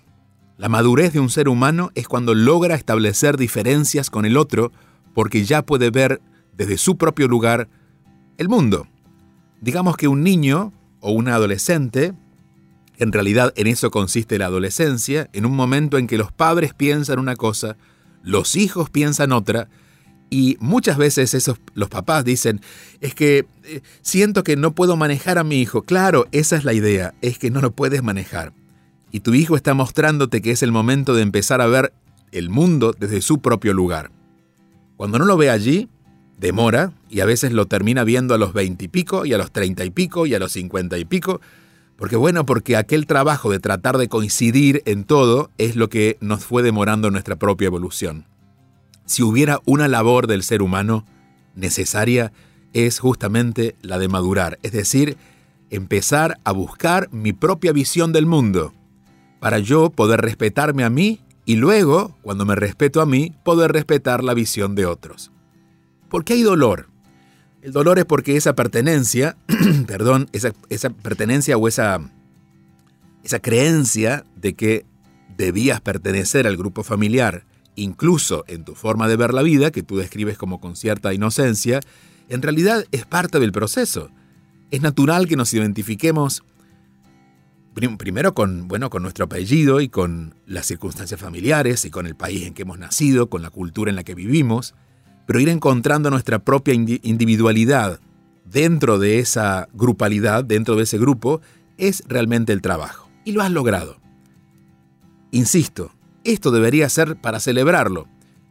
La 0.56 0.68
madurez 0.68 1.12
de 1.12 1.20
un 1.20 1.30
ser 1.30 1.48
humano 1.48 1.90
es 1.94 2.08
cuando 2.08 2.34
logra 2.34 2.74
establecer 2.74 3.36
diferencias 3.36 4.10
con 4.10 4.24
el 4.24 4.36
otro 4.36 4.72
porque 5.14 5.44
ya 5.44 5.62
puede 5.62 5.90
ver 5.90 6.20
desde 6.56 6.78
su 6.78 6.96
propio 6.96 7.28
lugar 7.28 7.68
el 8.38 8.48
mundo. 8.48 8.88
Digamos 9.60 9.96
que 9.96 10.08
un 10.08 10.22
niño 10.22 10.72
o 11.00 11.12
un 11.12 11.28
adolescente, 11.28 12.14
en 12.98 13.12
realidad 13.12 13.52
en 13.56 13.66
eso 13.66 13.90
consiste 13.90 14.38
la 14.38 14.46
adolescencia, 14.46 15.28
en 15.32 15.46
un 15.46 15.54
momento 15.54 15.98
en 15.98 16.06
que 16.06 16.18
los 16.18 16.32
padres 16.32 16.74
piensan 16.74 17.18
una 17.18 17.36
cosa, 17.36 17.76
los 18.22 18.56
hijos 18.56 18.90
piensan 18.90 19.32
otra, 19.32 19.68
y 20.30 20.56
muchas 20.60 20.98
veces 20.98 21.32
esos, 21.34 21.58
los 21.74 21.88
papás 21.88 22.24
dicen, 22.24 22.60
es 23.00 23.14
que 23.14 23.46
eh, 23.64 23.80
siento 24.02 24.44
que 24.44 24.56
no 24.56 24.74
puedo 24.74 24.96
manejar 24.96 25.38
a 25.38 25.44
mi 25.44 25.60
hijo. 25.60 25.82
Claro, 25.82 26.26
esa 26.32 26.56
es 26.56 26.64
la 26.64 26.74
idea, 26.74 27.14
es 27.22 27.38
que 27.38 27.50
no 27.50 27.60
lo 27.60 27.70
puedes 27.70 28.02
manejar. 28.02 28.52
Y 29.10 29.20
tu 29.20 29.32
hijo 29.32 29.56
está 29.56 29.72
mostrándote 29.72 30.42
que 30.42 30.50
es 30.50 30.62
el 30.62 30.72
momento 30.72 31.14
de 31.14 31.22
empezar 31.22 31.62
a 31.62 31.66
ver 31.66 31.94
el 32.30 32.50
mundo 32.50 32.94
desde 32.98 33.22
su 33.22 33.40
propio 33.40 33.72
lugar. 33.72 34.10
Cuando 34.96 35.18
no 35.18 35.24
lo 35.24 35.36
ve 35.38 35.48
allí, 35.48 35.88
demora 36.38 36.92
y 37.10 37.20
a 37.20 37.26
veces 37.26 37.52
lo 37.52 37.66
termina 37.66 38.04
viendo 38.04 38.34
a 38.34 38.38
los 38.38 38.52
veinte 38.52 38.88
y 38.92 39.06
y 39.24 39.32
a 39.32 39.38
los 39.38 39.50
treinta 39.50 39.84
y 39.84 39.90
pico 39.90 40.26
y 40.26 40.34
a 40.34 40.38
los 40.38 40.52
cincuenta 40.52 40.98
y 40.98 41.04
pico. 41.04 41.40
Porque 41.96 42.16
bueno, 42.16 42.46
porque 42.46 42.76
aquel 42.76 43.06
trabajo 43.06 43.50
de 43.50 43.58
tratar 43.58 43.98
de 43.98 44.08
coincidir 44.08 44.82
en 44.86 45.04
todo 45.04 45.50
es 45.58 45.74
lo 45.74 45.88
que 45.88 46.16
nos 46.20 46.44
fue 46.44 46.62
demorando 46.62 47.10
nuestra 47.10 47.36
propia 47.36 47.66
evolución 47.66 48.24
si 49.08 49.22
hubiera 49.22 49.60
una 49.64 49.88
labor 49.88 50.26
del 50.26 50.42
ser 50.42 50.62
humano 50.62 51.04
necesaria, 51.54 52.30
es 52.74 53.00
justamente 53.00 53.74
la 53.80 53.98
de 53.98 54.06
madurar, 54.06 54.58
es 54.62 54.72
decir, 54.72 55.16
empezar 55.70 56.38
a 56.44 56.52
buscar 56.52 57.08
mi 57.10 57.32
propia 57.32 57.72
visión 57.72 58.12
del 58.12 58.26
mundo, 58.26 58.74
para 59.40 59.58
yo 59.58 59.90
poder 59.90 60.20
respetarme 60.20 60.84
a 60.84 60.90
mí 60.90 61.20
y 61.46 61.56
luego, 61.56 62.16
cuando 62.20 62.44
me 62.44 62.54
respeto 62.54 63.00
a 63.00 63.06
mí, 63.06 63.32
poder 63.44 63.72
respetar 63.72 64.22
la 64.22 64.34
visión 64.34 64.74
de 64.74 64.84
otros. 64.84 65.32
¿Por 66.10 66.24
qué 66.24 66.34
hay 66.34 66.42
dolor? 66.42 66.87
El 67.68 67.74
dolor 67.74 67.98
es 67.98 68.06
porque 68.06 68.34
esa 68.34 68.54
pertenencia, 68.54 69.36
perdón, 69.86 70.30
esa, 70.32 70.88
pertenencia 70.88 71.58
o 71.58 71.68
esa, 71.68 72.00
esa 73.22 73.40
creencia 73.40 74.24
de 74.36 74.54
que 74.54 74.86
debías 75.36 75.82
pertenecer 75.82 76.46
al 76.46 76.56
grupo 76.56 76.82
familiar, 76.82 77.44
incluso 77.76 78.42
en 78.48 78.64
tu 78.64 78.74
forma 78.74 79.06
de 79.06 79.16
ver 79.16 79.34
la 79.34 79.42
vida, 79.42 79.70
que 79.70 79.82
tú 79.82 79.98
describes 79.98 80.38
como 80.38 80.62
con 80.62 80.76
cierta 80.76 81.12
inocencia, 81.12 81.80
en 82.30 82.40
realidad 82.40 82.86
es 82.90 83.04
parte 83.04 83.38
del 83.38 83.52
proceso. 83.52 84.08
Es 84.70 84.80
natural 84.80 85.28
que 85.28 85.36
nos 85.36 85.52
identifiquemos 85.52 86.44
primero 87.98 88.32
con, 88.32 88.66
bueno, 88.66 88.88
con 88.88 89.02
nuestro 89.02 89.26
apellido 89.26 89.82
y 89.82 89.90
con 89.90 90.34
las 90.46 90.64
circunstancias 90.64 91.20
familiares 91.20 91.84
y 91.84 91.90
con 91.90 92.06
el 92.06 92.16
país 92.16 92.46
en 92.46 92.54
que 92.54 92.62
hemos 92.62 92.78
nacido, 92.78 93.28
con 93.28 93.42
la 93.42 93.50
cultura 93.50 93.90
en 93.90 93.96
la 93.96 94.04
que 94.04 94.14
vivimos, 94.14 94.74
pero 95.28 95.40
ir 95.40 95.50
encontrando 95.50 96.08
nuestra 96.08 96.38
propia 96.38 96.72
individualidad 96.72 98.00
dentro 98.46 98.98
de 98.98 99.18
esa 99.18 99.68
grupalidad, 99.74 100.42
dentro 100.42 100.74
de 100.74 100.84
ese 100.84 100.96
grupo, 100.96 101.42
es 101.76 102.02
realmente 102.08 102.54
el 102.54 102.62
trabajo. 102.62 103.10
Y 103.26 103.32
lo 103.32 103.42
has 103.42 103.50
logrado. 103.50 103.98
Insisto, 105.30 105.92
esto 106.24 106.50
debería 106.50 106.88
ser 106.88 107.16
para 107.16 107.40
celebrarlo. 107.40 108.08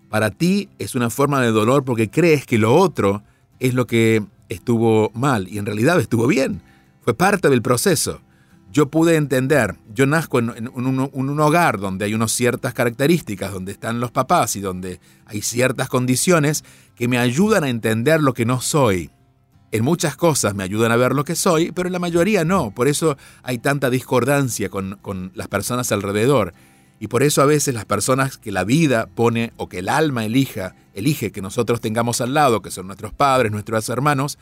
Para 0.09 0.29
ti 0.29 0.69
es 0.77 0.93
una 0.93 1.09
forma 1.09 1.41
de 1.41 1.49
dolor 1.49 1.83
porque 1.83 2.11
crees 2.11 2.45
que 2.45 2.59
lo 2.59 2.75
otro 2.75 3.23
es 3.59 3.73
lo 3.73 3.87
que 3.87 4.23
estuvo 4.47 5.09
mal 5.15 5.47
y 5.47 5.57
en 5.57 5.65
realidad 5.65 5.99
estuvo 5.99 6.27
bien. 6.27 6.61
Fue 7.01 7.15
parte 7.15 7.49
del 7.49 7.63
proceso. 7.63 8.21
Yo 8.77 8.91
pude 8.91 9.15
entender, 9.15 9.75
yo 9.91 10.05
nazco 10.05 10.37
en, 10.37 10.69
un, 10.71 11.39
hogar 11.39 11.79
donde 11.79 12.05
hay 12.05 12.13
unas 12.13 12.31
ciertas 12.31 12.75
características, 12.75 13.51
donde 13.51 13.71
están 13.71 13.99
los 13.99 14.11
papás 14.11 14.55
y 14.55 14.59
donde 14.59 14.99
hay 15.25 15.41
ciertas 15.41 15.89
condiciones 15.89 16.63
que 16.93 17.07
me 17.07 17.17
ayudan 17.17 17.63
a 17.63 17.69
entender 17.69 18.21
lo 18.21 18.35
que 18.35 18.45
no 18.45 18.61
soy. 18.61 19.09
En 19.71 19.83
muchas 19.83 20.15
cosas 20.15 20.53
me 20.53 20.63
ayudan 20.63 20.91
a 20.91 20.95
ver 20.95 21.15
lo 21.15 21.23
que 21.23 21.33
soy, 21.33 21.71
pero 21.71 21.87
en 21.87 21.93
la 21.93 21.97
mayoría 21.97 22.45
no. 22.45 22.69
Por 22.69 22.87
eso 22.87 23.17
hay 23.41 23.57
tanta 23.57 23.89
discordancia 23.89 24.69
con, 24.69 24.99
con 25.01 25.31
las 25.33 25.47
personas 25.47 25.91
alrededor. 25.91 26.53
Y 26.99 27.07
por 27.07 27.23
eso 27.23 27.41
a 27.41 27.45
veces 27.45 27.73
las 27.73 27.85
personas 27.85 28.37
que 28.37 28.51
la 28.51 28.63
vida 28.63 29.07
pone 29.07 29.53
o 29.57 29.69
que 29.69 29.79
el 29.79 29.89
alma 29.89 30.23
elija, 30.23 30.75
elige 30.93 31.31
que 31.31 31.41
nosotros 31.41 31.81
tengamos 31.81 32.21
al 32.21 32.35
lado, 32.35 32.61
que 32.61 32.69
son 32.69 32.85
nuestros 32.85 33.11
padres, 33.11 33.51
nuestros 33.51 33.89
hermanos, 33.89 34.37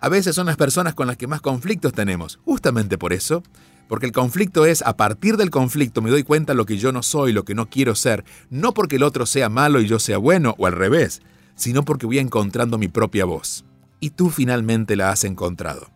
a 0.00 0.08
veces 0.08 0.34
son 0.34 0.46
las 0.46 0.56
personas 0.56 0.94
con 0.94 1.06
las 1.06 1.16
que 1.16 1.26
más 1.26 1.40
conflictos 1.42 1.92
tenemos. 1.92 2.40
Justamente 2.44 2.96
por 2.96 3.12
eso, 3.12 3.42
porque 3.90 4.06
el 4.06 4.12
conflicto 4.12 4.66
es, 4.66 4.82
a 4.82 4.96
partir 4.96 5.36
del 5.36 5.50
conflicto 5.50 6.00
me 6.00 6.10
doy 6.10 6.22
cuenta 6.22 6.54
lo 6.54 6.64
que 6.64 6.78
yo 6.78 6.92
no 6.92 7.02
soy, 7.02 7.32
lo 7.32 7.44
que 7.44 7.56
no 7.56 7.68
quiero 7.68 7.96
ser, 7.96 8.24
no 8.48 8.72
porque 8.72 8.94
el 8.96 9.02
otro 9.02 9.26
sea 9.26 9.48
malo 9.48 9.80
y 9.80 9.88
yo 9.88 9.98
sea 9.98 10.16
bueno, 10.16 10.54
o 10.58 10.66
al 10.68 10.74
revés, 10.74 11.22
sino 11.56 11.84
porque 11.84 12.06
voy 12.06 12.20
encontrando 12.20 12.78
mi 12.78 12.86
propia 12.86 13.24
voz. 13.24 13.64
Y 13.98 14.10
tú 14.10 14.30
finalmente 14.30 14.94
la 14.94 15.10
has 15.10 15.24
encontrado. 15.24 15.90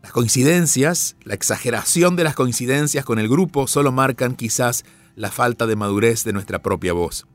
Las 0.00 0.12
coincidencias, 0.12 1.16
la 1.24 1.34
exageración 1.34 2.14
de 2.14 2.22
las 2.22 2.36
coincidencias 2.36 3.04
con 3.04 3.18
el 3.18 3.28
grupo 3.28 3.66
solo 3.66 3.90
marcan 3.90 4.36
quizás 4.36 4.84
la 5.16 5.32
falta 5.32 5.66
de 5.66 5.74
madurez 5.74 6.22
de 6.22 6.32
nuestra 6.32 6.62
propia 6.62 6.92
voz. 6.92 7.26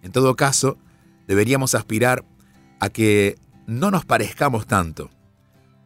En 0.00 0.12
todo 0.12 0.34
caso, 0.34 0.78
deberíamos 1.26 1.74
aspirar 1.74 2.24
a 2.80 2.88
que 2.88 3.36
no 3.66 3.90
nos 3.90 4.06
parezcamos 4.06 4.66
tanto, 4.66 5.10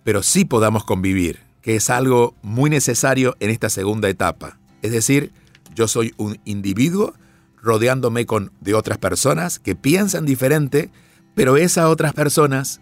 pero 0.05 0.23
sí 0.23 0.45
podamos 0.45 0.85
convivir, 0.85 1.41
que 1.63 1.77
es 1.77 1.91
algo 1.91 2.35
muy 2.43 2.69
necesario 2.69 3.37
en 3.41 3.51
esta 3.51 3.71
segunda 3.71 4.09
etapa. 4.09 4.59
Es 4.83 4.93
decir, 4.93 5.33
yo 5.75 5.89
soy 5.89 6.13
un 6.17 6.39
individuo 6.45 7.15
rodeándome 7.63 8.27
con 8.27 8.53
de 8.61 8.75
otras 8.75 8.99
personas 8.99 9.59
que 9.59 9.75
piensan 9.75 10.27
diferente, 10.27 10.91
pero 11.35 11.57
esas 11.57 11.87
otras 11.87 12.13
personas 12.13 12.81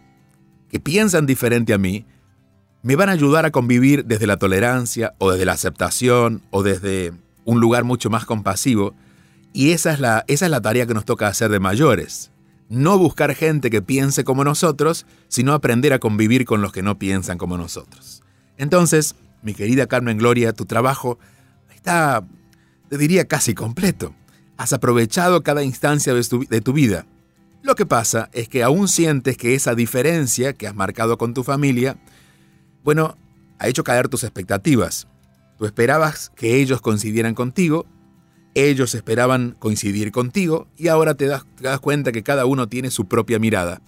que 0.69 0.81
piensan 0.81 1.27
diferente 1.27 1.75
a 1.75 1.79
mí 1.79 2.07
me 2.83 2.97
van 2.97 3.11
a 3.11 3.13
ayudar 3.13 3.45
a 3.45 3.51
convivir 3.51 4.07
desde 4.07 4.27
la 4.27 4.39
tolerancia 4.39 5.15
o 5.19 5.31
desde 5.31 5.45
la 5.45 5.53
aceptación 5.53 6.43
o 6.51 6.63
desde 6.63 7.13
un 7.45 7.61
lugar 7.61 7.85
mucho 7.85 8.09
más 8.09 8.25
compasivo. 8.25 8.95
Y 9.53 9.73
esa 9.73 9.93
es 9.93 10.01
la, 10.01 10.25
esa 10.29 10.47
es 10.47 10.51
la 10.51 10.63
tarea 10.63 10.87
que 10.87 10.95
nos 10.95 11.05
toca 11.05 11.29
hacer 11.29 11.51
de 11.51 11.61
mayores 11.61 12.31
no 12.71 12.97
buscar 12.99 13.35
gente 13.35 13.69
que 13.69 13.83
piense 13.83 14.23
como 14.23 14.45
nosotros, 14.45 15.05
sino 15.29 15.53
aprender 15.53 15.93
a 15.93 15.99
convivir 15.99 16.45
con 16.45 16.63
los 16.63 16.73
que 16.73 16.83
no 16.83 16.99
piensan 16.99 17.37
como 17.37 17.59
nosotros. 17.59 18.20
Entonces, 18.61 19.17
mi 19.43 19.55
querida 19.55 19.87
Carmen 19.87 20.19
Gloria, 20.19 20.53
tu 20.53 20.67
trabajo 20.67 21.19
está, 21.75 22.25
te 22.89 22.99
diría, 22.99 23.27
casi 23.27 23.55
completo. 23.55 24.15
Has 24.57 24.73
aprovechado 24.73 25.43
cada 25.43 25.65
instancia 25.65 26.13
de 26.15 26.61
tu, 26.61 26.73
vida. 26.73 27.07
Lo 27.63 27.75
que 27.75 27.87
pasa 27.87 28.29
es 28.33 28.49
que 28.49 28.63
aún 28.63 28.87
sientes 28.87 29.39
que 29.39 29.55
esa 29.55 29.75
diferencia 29.75 30.53
que 30.53 30.67
has 30.67 30.75
marcado 30.75 31.17
con 31.17 31.33
tu 31.33 31.43
familia, 31.43 31.97
bueno, 32.85 33.17
ha 33.59 33.67
hecho 33.67 33.83
caer 33.83 34.09
tus 34.09 34.25
expectativas. 34.25 35.09
Tú 35.59 35.65
esperabas 35.65 36.31
que 36.37 36.61
ellos 36.61 36.83
coincidieran 36.83 37.35
contigo 37.35 37.87
ellos 38.55 38.95
esperaban 38.95 39.57
coincidir 39.59 40.11
contigo 40.11 40.67
y 40.77 40.89
ahora 40.89 41.15
te 41.15 41.27
das, 41.27 41.45
cuenta 41.81 42.13
que 42.13 42.23
cada 42.23 42.47
uno 42.47 42.69
tiene 42.69 42.91
su 42.91 43.07
propia 43.07 43.39
mirada. 43.39 43.81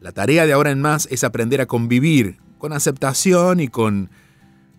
La 0.00 0.12
tarea 0.12 0.46
de 0.46 0.52
ahora 0.52 0.70
en 0.70 0.80
más 0.80 1.08
es 1.10 1.24
aprender 1.24 1.60
a 1.60 1.66
convivir 1.66 2.38
con 2.58 2.72
aceptación 2.72 3.60
y 3.60 3.68
con, 3.68 4.10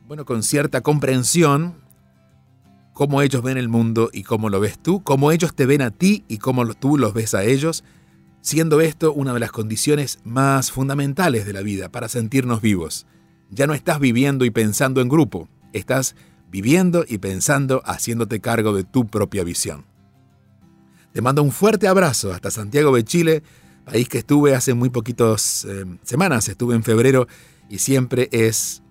bueno, 0.07 0.25
con 0.25 0.43
cierta 0.43 0.81
comprensión 0.81 1.75
cómo 2.97 3.21
ellos 3.21 3.43
ven 3.43 3.57
el 3.57 3.69
mundo 3.69 4.09
y 4.11 4.23
cómo 4.23 4.49
lo 4.49 4.59
ves 4.59 4.79
tú, 4.79 5.03
cómo 5.03 5.31
ellos 5.31 5.53
te 5.53 5.67
ven 5.67 5.83
a 5.83 5.91
ti 5.91 6.25
y 6.27 6.39
cómo 6.39 6.65
tú 6.73 6.97
los 6.97 7.13
ves 7.13 7.35
a 7.35 7.43
ellos, 7.43 7.83
siendo 8.41 8.81
esto 8.81 9.13
una 9.13 9.35
de 9.35 9.39
las 9.39 9.51
condiciones 9.51 10.17
más 10.23 10.71
fundamentales 10.71 11.45
de 11.45 11.53
la 11.53 11.61
vida 11.61 11.89
para 11.89 12.09
sentirnos 12.09 12.59
vivos. 12.59 13.05
Ya 13.51 13.67
no 13.67 13.75
estás 13.75 13.99
viviendo 13.99 14.45
y 14.45 14.49
pensando 14.49 14.99
en 15.01 15.09
grupo, 15.09 15.47
estás 15.73 16.15
viviendo 16.49 17.05
y 17.07 17.19
pensando, 17.19 17.83
haciéndote 17.85 18.39
cargo 18.39 18.73
de 18.73 18.83
tu 18.83 19.05
propia 19.05 19.43
visión. 19.43 19.85
Te 21.13 21.21
mando 21.21 21.43
un 21.43 21.51
fuerte 21.51 21.87
abrazo 21.87 22.33
hasta 22.33 22.49
Santiago 22.49 22.95
de 22.95 23.03
Chile, 23.03 23.43
país 23.85 24.09
que 24.09 24.17
estuve 24.17 24.55
hace 24.55 24.73
muy 24.73 24.89
poquitas 24.89 25.65
eh, 25.65 25.85
semanas, 26.01 26.49
estuve 26.49 26.73
en 26.73 26.83
febrero 26.83 27.27
y 27.69 27.79
siempre 27.79 28.29
es, 28.31 28.83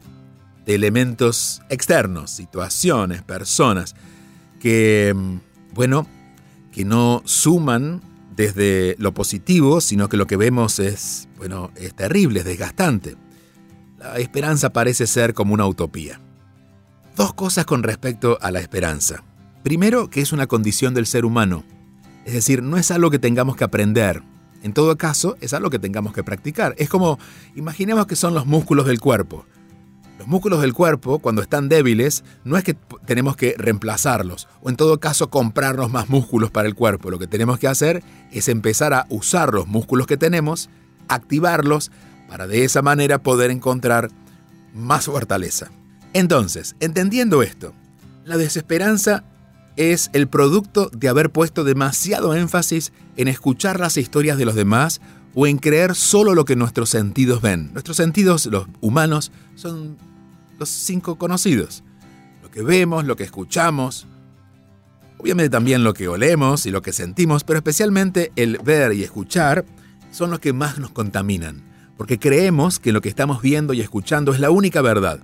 de 0.67 0.75
elementos 0.75 1.63
externos, 1.71 2.31
situaciones, 2.31 3.23
personas, 3.23 3.95
que, 4.59 5.15
bueno, 5.75 6.07
que 6.73 6.85
no 6.85 7.23
suman 7.25 8.03
desde 8.37 8.97
lo 8.99 9.13
positivo, 9.15 9.81
sino 9.81 10.09
que 10.09 10.17
lo 10.17 10.27
que 10.27 10.37
vemos 10.37 10.79
es, 10.79 11.29
bueno, 11.37 11.71
es 11.77 11.95
terrible, 11.95 12.41
es 12.41 12.47
desgastante. 12.47 13.17
La 13.99 14.19
esperanza 14.19 14.73
parece 14.73 15.07
ser 15.07 15.35
como 15.35 15.55
una 15.55 15.67
utopía. 15.67 16.21
Dos 17.17 17.35
cosas 17.35 17.67
con 17.67 17.83
respecto 17.83 18.39
a 18.41 18.51
la 18.51 18.61
esperanza. 18.61 19.25
Primero, 19.65 20.09
que 20.09 20.21
es 20.21 20.33
una 20.33 20.47
condición 20.47 20.95
del 20.95 21.07
ser 21.07 21.25
humano 21.25 21.65
es 22.29 22.35
decir, 22.35 22.63
no 22.63 22.77
es 22.77 22.91
algo 22.91 23.11
que 23.11 23.19
tengamos 23.19 23.57
que 23.57 23.65
aprender, 23.65 24.23
En 24.63 24.75
todo 24.75 24.99
caso, 24.99 25.37
es 25.41 25.55
algo 25.55 25.71
que 25.71 25.79
tengamos 25.79 26.13
que 26.13 26.23
practicar. 26.23 26.75
Es 26.77 26.91
como, 26.91 27.19
imaginemos 27.57 28.07
que 28.07 28.17
son 28.17 28.35
los 28.35 28.45
músculos 28.45 28.87
del 28.87 29.01
cuerpo. 29.01 29.47
Los 30.19 30.27
músculos 30.27 30.61
del 30.61 30.75
cuerpo, 30.75 31.21
cuando 31.21 31.43
están 31.43 31.69
débiles, 31.69 32.25
no 32.45 32.57
es 32.57 32.65
que 32.65 32.75
tenemos 33.07 33.37
que 33.37 33.55
reemplazarlos 33.57 34.49
o 34.61 34.69
en 34.69 34.77
todo 34.77 34.99
caso 34.99 35.31
comprarnos 35.31 35.93
más 35.93 36.09
músculos 36.09 36.51
para 36.51 36.67
el 36.67 36.75
cuerpo. 36.75 37.11
Lo 37.11 37.21
que 37.21 37.29
tenemos 37.29 37.61
que 37.61 37.69
hacer 37.69 38.03
es 38.33 38.49
empezar 38.49 38.93
a 38.95 39.07
usar 39.11 39.55
los 39.55 39.69
músculos 39.69 40.09
que 40.09 40.17
tenemos, 40.17 40.71
activarlos, 41.07 41.93
para 42.29 42.47
de 42.47 42.65
esa 42.65 42.83
manera 42.83 43.23
poder 43.23 43.51
encontrar 43.51 44.11
más 44.75 45.07
fortaleza. 45.07 45.71
Entonces, 46.13 46.75
entendiendo 46.81 47.43
esto, 47.43 47.73
la 48.25 48.37
desesperanza 48.37 49.25
es 49.79 50.11
el 50.13 50.27
producto 50.27 50.91
de 50.93 51.09
haber 51.09 51.31
puesto 51.31 51.63
demasiado 51.63 52.35
énfasis 52.35 52.93
en 53.17 53.29
escuchar 53.29 53.79
las 53.79 53.97
historias 53.97 54.37
de 54.37 54.45
los 54.45 54.57
demás 54.57 55.01
o 55.35 55.47
en 55.47 55.59
creer 55.59 55.95
solo 55.95 56.35
lo 56.35 56.45
que 56.45 56.57
nuestros 56.57 56.91
sentidos 56.91 57.41
ven. 57.41 57.73
Nuestros 57.73 57.97
sentidos, 57.97 58.47
los 58.47 58.67
humanos, 58.81 59.31
son 59.55 59.97
los 60.59 60.69
cinco 60.69 61.17
conocidos. 61.17 61.85
Lo 62.43 62.51
que 62.51 62.63
vemos, 62.63 63.05
lo 63.05 63.15
que 63.15 63.23
escuchamos, 63.23 64.09
obviamente 65.17 65.49
también 65.49 65.85
lo 65.85 65.95
que 65.95 66.09
olemos 66.09 66.67
y 66.67 66.73
lo 66.73 66.83
que 66.83 66.93
sentimos, 66.93 67.45
pero 67.45 67.59
especialmente 67.59 68.33
el 68.35 68.59
ver 68.59 68.93
y 68.95 69.05
escuchar 69.05 69.65
son 70.11 70.31
los 70.31 70.41
que 70.41 70.53
más 70.53 70.79
nos 70.79 70.91
contaminan, 70.91 71.63
porque 71.97 72.19
creemos 72.19 72.81
que 72.81 72.91
lo 72.91 73.01
que 73.01 73.09
estamos 73.09 73.43
viendo 73.43 73.75
y 73.75 73.81
escuchando 73.81 74.33
es 74.33 74.41
la 74.41 74.51
única 74.51 74.83
verdad. 74.83 75.21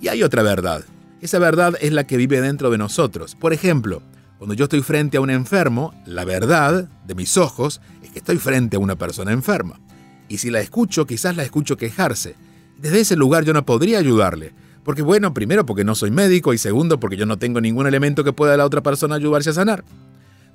Y 0.00 0.06
hay 0.06 0.22
otra 0.22 0.44
verdad. 0.44 0.84
Esa 1.20 1.38
verdad 1.38 1.74
es 1.80 1.92
la 1.92 2.06
que 2.06 2.16
vive 2.16 2.40
dentro 2.40 2.70
de 2.70 2.78
nosotros. 2.78 3.34
Por 3.34 3.52
ejemplo, 3.52 4.02
cuando 4.38 4.54
yo 4.54 4.64
estoy 4.64 4.82
frente 4.82 5.16
a 5.16 5.20
un 5.20 5.30
enfermo, 5.30 5.94
la 6.04 6.24
verdad 6.24 6.88
de 7.06 7.14
mis 7.14 7.38
ojos 7.38 7.80
es 8.02 8.10
que 8.10 8.18
estoy 8.18 8.36
frente 8.36 8.76
a 8.76 8.80
una 8.80 8.96
persona 8.96 9.32
enferma. 9.32 9.80
Y 10.28 10.38
si 10.38 10.50
la 10.50 10.60
escucho, 10.60 11.06
quizás 11.06 11.36
la 11.36 11.42
escucho 11.42 11.76
quejarse. 11.76 12.36
Desde 12.78 13.00
ese 13.00 13.16
lugar 13.16 13.44
yo 13.44 13.54
no 13.54 13.64
podría 13.64 13.98
ayudarle. 13.98 14.52
Porque 14.84 15.02
bueno, 15.02 15.32
primero 15.32 15.64
porque 15.64 15.84
no 15.84 15.94
soy 15.94 16.10
médico 16.10 16.52
y 16.52 16.58
segundo 16.58 17.00
porque 17.00 17.16
yo 17.16 17.26
no 17.26 17.38
tengo 17.38 17.60
ningún 17.60 17.86
elemento 17.86 18.22
que 18.22 18.32
pueda 18.32 18.56
la 18.56 18.66
otra 18.66 18.82
persona 18.82 19.14
ayudarse 19.14 19.50
a 19.50 19.54
sanar. 19.54 19.84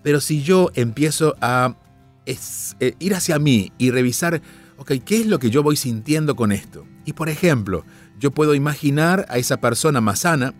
Pero 0.03 0.21
si 0.21 0.43
yo 0.43 0.69
empiezo 0.75 1.35
a 1.41 1.75
eh, 2.25 2.95
ir 2.99 3.15
hacia 3.15 3.39
mí 3.39 3.71
y 3.77 3.91
revisar, 3.91 4.41
ok, 4.77 4.93
¿qué 5.03 5.21
es 5.21 5.25
lo 5.25 5.39
que 5.39 5.49
yo 5.49 5.63
voy 5.63 5.75
sintiendo 5.75 6.35
con 6.35 6.51
esto? 6.51 6.85
Y 7.05 7.13
por 7.13 7.29
ejemplo, 7.29 7.83
yo 8.19 8.31
puedo 8.31 8.53
imaginar 8.55 9.25
a 9.29 9.37
esa 9.37 9.57
persona 9.57 10.01
más 10.01 10.19
sana, 10.19 10.53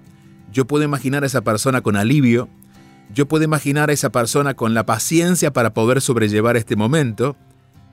yo 0.52 0.66
puedo 0.66 0.84
imaginar 0.84 1.24
a 1.24 1.28
esa 1.28 1.42
persona 1.42 1.82
con 1.82 1.96
alivio, 1.96 2.50
yo 3.14 3.28
puedo 3.28 3.44
imaginar 3.44 3.90
a 3.90 3.94
esa 3.94 4.10
persona 4.10 4.54
con 4.54 4.74
la 4.74 4.86
paciencia 4.86 5.52
para 5.52 5.74
poder 5.74 6.02
sobrellevar 6.02 6.58
este 6.58 6.76
momento. 6.76 7.36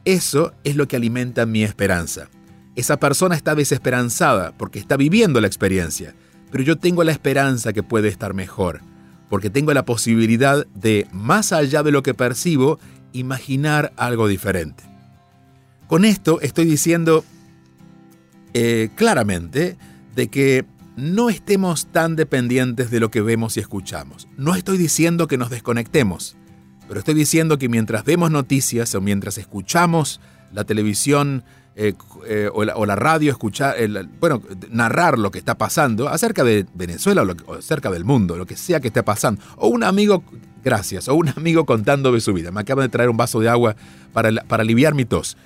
Eso 0.05 0.53
es 0.65 0.77
lo 0.77 0.87
que 0.87 0.97
alimenta 0.97 1.45
mi 1.45 1.65
esperanza. 1.65 2.29
Esa 2.77 2.99
persona 2.99 3.35
está 3.35 3.55
desesperanzada 3.55 4.53
porque 4.57 4.79
está 4.79 4.97
viviendo 4.97 5.41
la 5.41 5.49
experiencia, 5.49 6.15
pero 6.53 6.63
yo 6.63 6.79
tengo 6.79 7.03
la 7.03 7.13
esperanza 7.13 7.73
que 7.73 7.83
puede 7.83 8.09
estar 8.09 8.35
mejor, 8.35 8.81
porque 9.29 9.51
tengo 9.51 9.75
la 9.75 9.85
posibilidad 9.85 10.65
de, 10.69 11.09
más 11.13 11.53
allá 11.53 11.83
de 11.83 11.91
lo 11.91 12.03
que 12.05 12.15
percibo, 12.15 12.79
imaginar 13.13 13.93
algo 13.97 14.29
diferente. 14.29 14.85
Con 15.89 16.05
esto 16.05 16.41
estoy 16.41 16.67
diciendo 16.67 17.25
eh, 18.61 18.91
claramente 18.97 19.77
de 20.17 20.27
que 20.27 20.65
no 20.97 21.31
estemos 21.31 21.87
tan 21.93 22.17
dependientes 22.17 22.91
de 22.91 22.99
lo 22.99 23.09
que 23.09 23.23
vemos 23.23 23.57
y 23.57 23.61
escuchamos. 23.61 24.27
No 24.37 24.57
estoy 24.57 24.79
diciendo 24.79 25.29
que 25.29 25.39
nos 25.39 25.49
desconectemos, 25.49 26.37
pero 26.89 26.99
estoy 26.99 27.15
diciendo 27.15 27.57
que 27.57 27.69
mientras 27.69 28.05
vemos 28.05 28.33
noticias 28.33 28.97
o 28.97 29.01
mientras 29.01 29.39
escuchamos 29.39 30.21
la 30.53 30.65
televisión 30.65 31.45
eh, 31.77 31.95
eh, 32.27 32.51
o, 32.53 32.65
la, 32.65 32.97
radio, 32.97 33.31
escuchar, 33.31 33.77
bueno, 34.19 34.43
narrar 34.71 35.21
lo 35.21 35.31
que 35.31 35.39
está 35.39 35.57
pasando 35.57 36.09
acerca 36.09 36.43
de 36.43 36.67
Venezuela 36.75 37.23
o, 37.23 37.55
acerca 37.55 37.93
del 37.93 38.05
mundo, 38.05 38.37
lo 38.37 38.47
que 38.47 38.57
sea 38.57 38.81
que 38.81 38.89
esté 38.89 39.05
pasando, 39.05 39.41
o 39.55 39.69
un 39.69 39.85
amigo, 39.85 40.25
gracias, 40.65 41.07
o 41.07 41.15
un 41.15 41.29
amigo 41.29 41.65
contándome 41.65 42.19
su 42.19 42.33
vida. 42.33 42.51
Me 42.51 42.63
acaba 42.63 42.83
de 42.83 42.89
traer 42.89 43.09
un 43.09 43.17
vaso 43.17 43.39
de 43.39 43.49
agua 43.49 43.77
para 44.13 44.43
aliviar 44.51 44.95
mi 44.97 45.05
tos. 45.05 45.37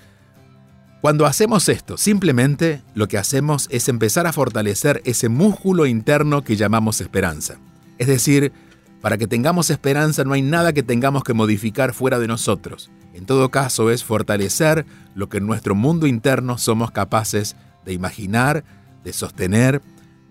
Cuando 1.02 1.26
hacemos 1.26 1.68
esto, 1.68 1.96
simplemente 1.96 2.80
lo 2.94 3.08
que 3.08 3.18
hacemos 3.18 3.66
es 3.72 3.88
empezar 3.88 4.28
a 4.28 4.32
fortalecer 4.32 5.02
ese 5.04 5.28
músculo 5.28 5.86
interno 5.86 6.44
que 6.44 6.54
llamamos 6.54 7.00
esperanza. 7.00 7.58
Es 7.98 8.06
decir, 8.06 8.52
para 9.00 9.18
que 9.18 9.26
tengamos 9.26 9.70
esperanza 9.70 10.22
no 10.22 10.32
hay 10.32 10.42
nada 10.42 10.72
que 10.72 10.84
tengamos 10.84 11.24
que 11.24 11.34
modificar 11.34 11.92
fuera 11.92 12.20
de 12.20 12.28
nosotros. 12.28 12.92
En 13.14 13.26
todo 13.26 13.50
caso 13.50 13.90
es 13.90 14.04
fortalecer 14.04 14.86
lo 15.16 15.28
que 15.28 15.38
en 15.38 15.46
nuestro 15.48 15.74
mundo 15.74 16.06
interno 16.06 16.56
somos 16.56 16.92
capaces 16.92 17.56
de 17.84 17.94
imaginar, 17.94 18.62
de 19.02 19.12
sostener, 19.12 19.82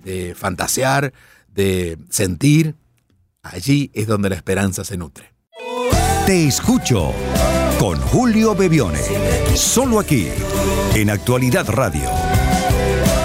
de 0.06 0.36
fantasear, 0.36 1.12
de 1.54 1.98
sentir. 2.10 2.78
Allí 3.44 3.92
es 3.94 4.08
donde 4.08 4.30
la 4.30 4.36
esperanza 4.36 4.86
se 4.86 4.96
nutre. 4.96 5.34
Te 6.26 6.48
escucho 6.48 7.14
con 7.82 8.00
Julio 8.00 8.54
Bebione. 8.54 9.00
Solo 9.56 10.00
aquí, 10.00 10.28
en 10.94 11.10
Actualidad 11.10 11.68
Radio. 11.68 12.04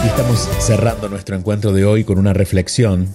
Y 0.02 0.06
estamos 0.06 0.48
cerrando 0.60 1.10
nuestro 1.10 1.36
encuentro 1.36 1.74
de 1.74 1.84
hoy 1.84 2.04
con 2.04 2.18
una 2.18 2.32
reflexión 2.32 3.06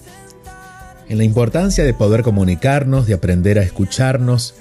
en 1.10 1.18
la 1.18 1.24
importancia 1.24 1.84
de 1.84 1.96
poder 1.96 2.22
comunicarnos, 2.22 3.08
de 3.08 3.16
aprender 3.16 3.58
a 3.58 3.64
escucharnos, 3.64 4.54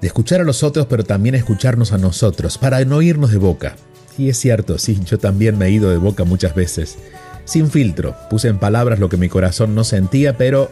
de 0.00 0.06
escuchar 0.06 0.40
a 0.40 0.44
los 0.44 0.62
otros, 0.62 0.86
pero 0.86 1.04
también 1.04 1.34
escucharnos 1.34 1.92
a 1.92 1.98
nosotros, 1.98 2.56
para 2.56 2.82
no 2.86 3.02
irnos 3.02 3.30
de 3.30 3.36
boca. 3.36 3.76
Y 4.16 4.30
es 4.30 4.38
cierto, 4.38 4.78
sí, 4.78 4.98
yo 5.04 5.18
también 5.18 5.58
me 5.58 5.66
he 5.66 5.70
ido 5.70 5.90
de 5.90 5.98
boca 5.98 6.24
muchas 6.24 6.54
veces. 6.54 6.96
Sin 7.44 7.70
filtro, 7.70 8.16
puse 8.30 8.48
en 8.48 8.58
palabras 8.58 9.00
lo 9.00 9.10
que 9.10 9.18
mi 9.18 9.28
corazón 9.28 9.74
no 9.74 9.84
sentía, 9.84 10.38
pero 10.38 10.70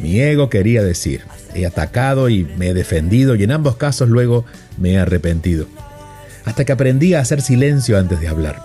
mi 0.00 0.20
ego 0.20 0.50
quería 0.50 0.82
decir. 0.82 1.22
He 1.54 1.66
atacado 1.66 2.28
y 2.28 2.44
me 2.44 2.68
he 2.68 2.74
defendido 2.74 3.34
y 3.34 3.42
en 3.44 3.52
ambos 3.52 3.76
casos 3.76 4.08
luego 4.08 4.44
me 4.78 4.92
he 4.92 4.98
arrepentido. 4.98 5.66
Hasta 6.44 6.64
que 6.64 6.72
aprendí 6.72 7.14
a 7.14 7.20
hacer 7.20 7.42
silencio 7.42 7.98
antes 7.98 8.20
de 8.20 8.28
hablar. 8.28 8.62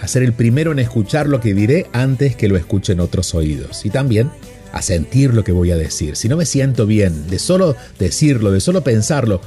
A 0.00 0.08
ser 0.08 0.22
el 0.22 0.32
primero 0.32 0.72
en 0.72 0.78
escuchar 0.78 1.28
lo 1.28 1.40
que 1.40 1.54
diré 1.54 1.86
antes 1.92 2.36
que 2.36 2.48
lo 2.48 2.56
escuchen 2.56 3.00
otros 3.00 3.34
oídos. 3.34 3.86
Y 3.86 3.90
también 3.90 4.30
a 4.72 4.82
sentir 4.82 5.32
lo 5.32 5.44
que 5.44 5.52
voy 5.52 5.70
a 5.70 5.76
decir. 5.76 6.16
Si 6.16 6.28
no 6.28 6.36
me 6.36 6.46
siento 6.46 6.84
bien 6.84 7.28
de 7.30 7.38
solo 7.38 7.76
decirlo, 7.98 8.50
de 8.50 8.60
solo 8.60 8.82
pensarlo, 8.82 9.40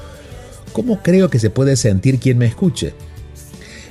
¿cómo 0.72 1.04
creo 1.04 1.30
que 1.30 1.38
se 1.38 1.50
puede 1.50 1.76
sentir 1.76 2.20
quien 2.20 2.38
me 2.38 2.46
escuche? 2.46 2.94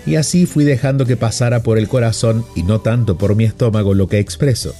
Y 0.06 0.16
así 0.16 0.46
fui 0.46 0.64
dejando 0.64 1.04
que 1.04 1.16
pasara 1.16 1.62
por 1.62 1.78
el 1.78 1.88
corazón 1.88 2.46
y 2.54 2.62
no 2.62 2.80
tanto 2.80 3.18
por 3.18 3.34
mi 3.34 3.44
estómago 3.44 3.92
lo 3.92 4.08
que 4.08 4.18
expreso. 4.18 4.74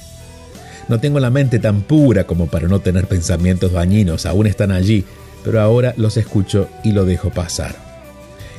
No 0.89 1.01
tengo 1.01 1.19
la 1.19 1.31
mente 1.31 1.59
tan 1.59 1.83
pura 1.83 2.25
como 2.25 2.47
para 2.47 2.69
no 2.69 2.81
tener 2.81 3.07
pensamientos 3.07 3.73
dañinos, 3.73 4.25
aún 4.25 4.47
están 4.47 4.71
allí, 4.71 5.05
pero 5.45 5.61
ahora 5.61 5.95
los 5.97 6.17
escucho 6.17 6.69
y 6.85 6.93
lo 6.93 7.05
dejo 7.05 7.31
pasar. 7.31 7.75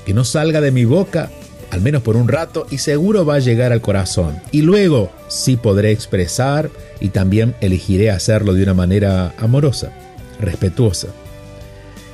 Que 0.05 0.13
no 0.13 0.25
salga 0.25 0.59
de 0.59 0.71
mi 0.71 0.83
boca, 0.83 1.29
al 1.71 1.81
menos 1.81 2.01
por 2.01 2.17
un 2.17 2.27
rato, 2.27 2.67
y 2.69 2.79
seguro 2.79 3.25
va 3.25 3.35
a 3.35 3.39
llegar 3.39 3.71
al 3.71 3.81
corazón. 3.81 4.39
Y 4.51 4.61
luego 4.61 5.09
sí 5.29 5.55
podré 5.55 5.91
expresar 5.91 6.69
y 6.99 7.09
también 7.09 7.55
elegiré 7.61 8.11
hacerlo 8.11 8.53
de 8.53 8.63
una 8.63 8.73
manera 8.73 9.33
amorosa, 9.37 9.93
respetuosa. 10.39 11.07